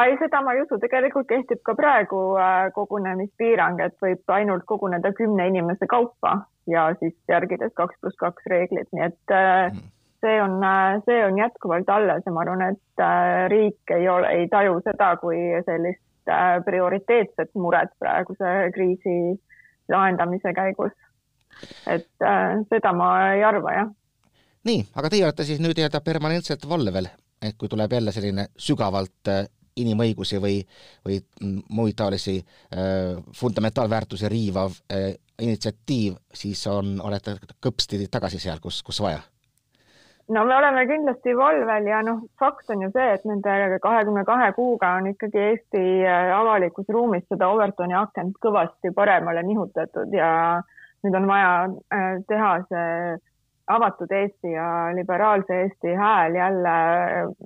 ei, 0.00 0.16
seda 0.20 0.40
ma 0.44 0.54
ei 0.56 0.62
usu, 0.64 0.78
tegelikult 0.80 1.28
kehtib 1.28 1.60
ka 1.66 1.74
praegu 1.76 2.20
äh, 2.40 2.70
kogunemispiirang, 2.76 3.80
et 3.84 3.96
võib 4.02 4.34
ainult 4.36 4.64
koguneda 4.68 5.12
kümne 5.16 5.48
inimese 5.50 5.88
kaupa 5.90 6.38
ja 6.70 6.88
siis 7.00 7.14
järgides 7.28 7.74
kaks 7.76 7.98
pluss 8.00 8.16
kaks 8.20 8.48
reeglit, 8.52 8.88
nii 8.96 9.04
et 9.10 9.34
äh, 9.36 9.68
mm. 9.68 9.92
see 10.24 10.40
on, 10.40 10.56
äh, 10.64 10.96
see 11.08 11.20
on 11.26 11.38
jätkuvalt 11.42 11.92
alles 11.92 12.24
ja 12.26 12.32
ma 12.32 12.44
arvan, 12.46 12.64
et 12.72 13.06
riik 13.52 13.94
ei 13.98 14.08
ole, 14.08 14.32
ei 14.38 14.48
taju 14.52 14.80
seda 14.86 15.14
kui 15.20 15.44
sellist 15.68 16.00
prioriteetset 16.64 17.50
muret 17.58 17.90
praeguse 17.98 18.50
kriisi 18.74 19.14
lahendamise 19.90 20.52
käigus. 20.54 20.92
et 21.90 22.06
seda 22.70 22.92
ma 22.96 23.08
ei 23.34 23.42
arva, 23.44 23.72
jah. 23.74 23.88
nii, 24.64 24.84
aga 24.96 25.10
teie 25.10 25.26
olete 25.26 25.44
siis 25.44 25.58
nüüd 25.60 25.74
nii-öelda 25.76 26.00
permanentselt 26.00 26.62
valvel, 26.70 27.10
et 27.42 27.58
kui 27.58 27.68
tuleb 27.68 27.98
jälle 27.98 28.14
selline 28.14 28.46
sügavalt 28.56 29.34
inimõigusi 29.76 30.40
või, 30.42 30.60
või 31.06 31.18
muid 31.70 31.96
taolisi 31.96 32.38
äh, 32.38 33.18
fundamentaalväärtusi 33.38 34.28
riivav 34.28 34.74
äh, 34.92 35.12
initsiatiiv, 35.42 36.18
siis 36.34 36.66
on, 36.70 36.98
olete 37.02 37.36
kõpsti 37.62 38.06
tagasi 38.10 38.40
seal, 38.42 38.60
kus, 38.62 38.82
kus 38.82 39.00
vaja? 39.02 39.22
no 40.28 40.44
me 40.44 40.56
oleme 40.56 40.84
kindlasti 40.86 41.34
valvel 41.36 41.86
ja 41.86 42.02
noh, 42.06 42.22
fakt 42.38 42.70
on 42.70 42.84
ju 42.84 42.90
see, 42.94 43.08
et 43.16 43.24
nende 43.28 43.78
kahekümne 43.82 44.24
kahe 44.24 44.52
kuuga 44.56 44.94
on 45.00 45.10
ikkagi 45.12 45.40
Eesti 45.48 45.82
äh, 46.06 46.30
avalikus 46.36 46.88
ruumis 46.88 47.26
seda 47.28 47.50
Overtoni 47.52 47.96
akent 47.98 48.38
kõvasti 48.44 48.94
paremale 48.94 49.42
nihutatud 49.46 50.14
ja 50.14 50.30
nüüd 51.02 51.18
on 51.18 51.28
vaja 51.28 51.52
äh, 51.66 52.14
teha 52.28 52.54
see 52.68 53.18
avatud 53.76 54.10
Eesti 54.12 54.52
ja 54.54 54.66
liberaalse 54.94 55.60
Eesti 55.64 55.94
hääl 55.98 56.34
jälle 56.38 56.74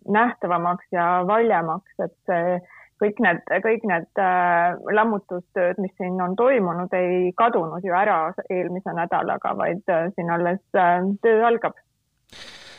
nähtavamaks 0.09 0.87
ja 0.93 1.07
valjemaks, 1.27 1.95
et 2.05 2.17
see 2.27 2.59
kõik 3.03 3.19
need, 3.21 3.43
kõik 3.65 3.85
need 3.89 4.21
äh, 4.23 4.77
lammutustööd, 4.99 5.81
mis 5.83 5.93
siin 6.01 6.21
on 6.23 6.37
toimunud, 6.39 6.93
ei 6.97 7.33
kadunud 7.37 7.85
ju 7.85 7.95
ära 7.97 8.21
eelmise 8.49 8.95
nädalaga, 8.97 9.53
vaid 9.59 9.85
äh, 9.93 10.09
siin 10.17 10.33
alles 10.33 10.63
äh, 10.77 11.03
töö 11.25 11.43
algab 11.47 11.77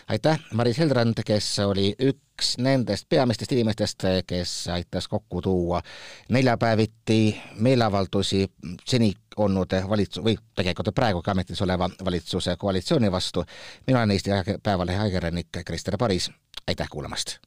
aitäh, 0.08 0.40
Maris 0.54 0.78
Heldrand, 0.80 1.14
kes 1.26 1.60
oli 1.60 1.96
üks 2.00 2.56
nendest 2.58 3.06
peamistest 3.10 3.52
inimestest, 3.52 4.04
kes 4.28 4.68
aitas 4.68 5.08
kokku 5.08 5.42
tuua 5.42 5.82
neljapäeviti 6.30 7.42
meeleavaldusi 7.60 8.46
seni 8.86 9.14
olnud 9.38 9.74
valitsus, 9.90 10.24
või 10.24 10.38
tegelikult 10.56 10.94
praegugi 10.96 11.32
ametis 11.32 11.62
oleva 11.62 11.90
valitsuse 12.06 12.56
koalitsiooni 12.56 13.12
vastu. 13.12 13.44
mina 13.88 14.00
olen 14.00 14.12
Eesti 14.12 14.32
Päevalehe 14.64 15.00
ajakirjanik 15.00 15.64
Krister 15.66 15.98
Paris, 15.98 16.32
aitäh 16.68 16.88
kuulamast! 16.90 17.38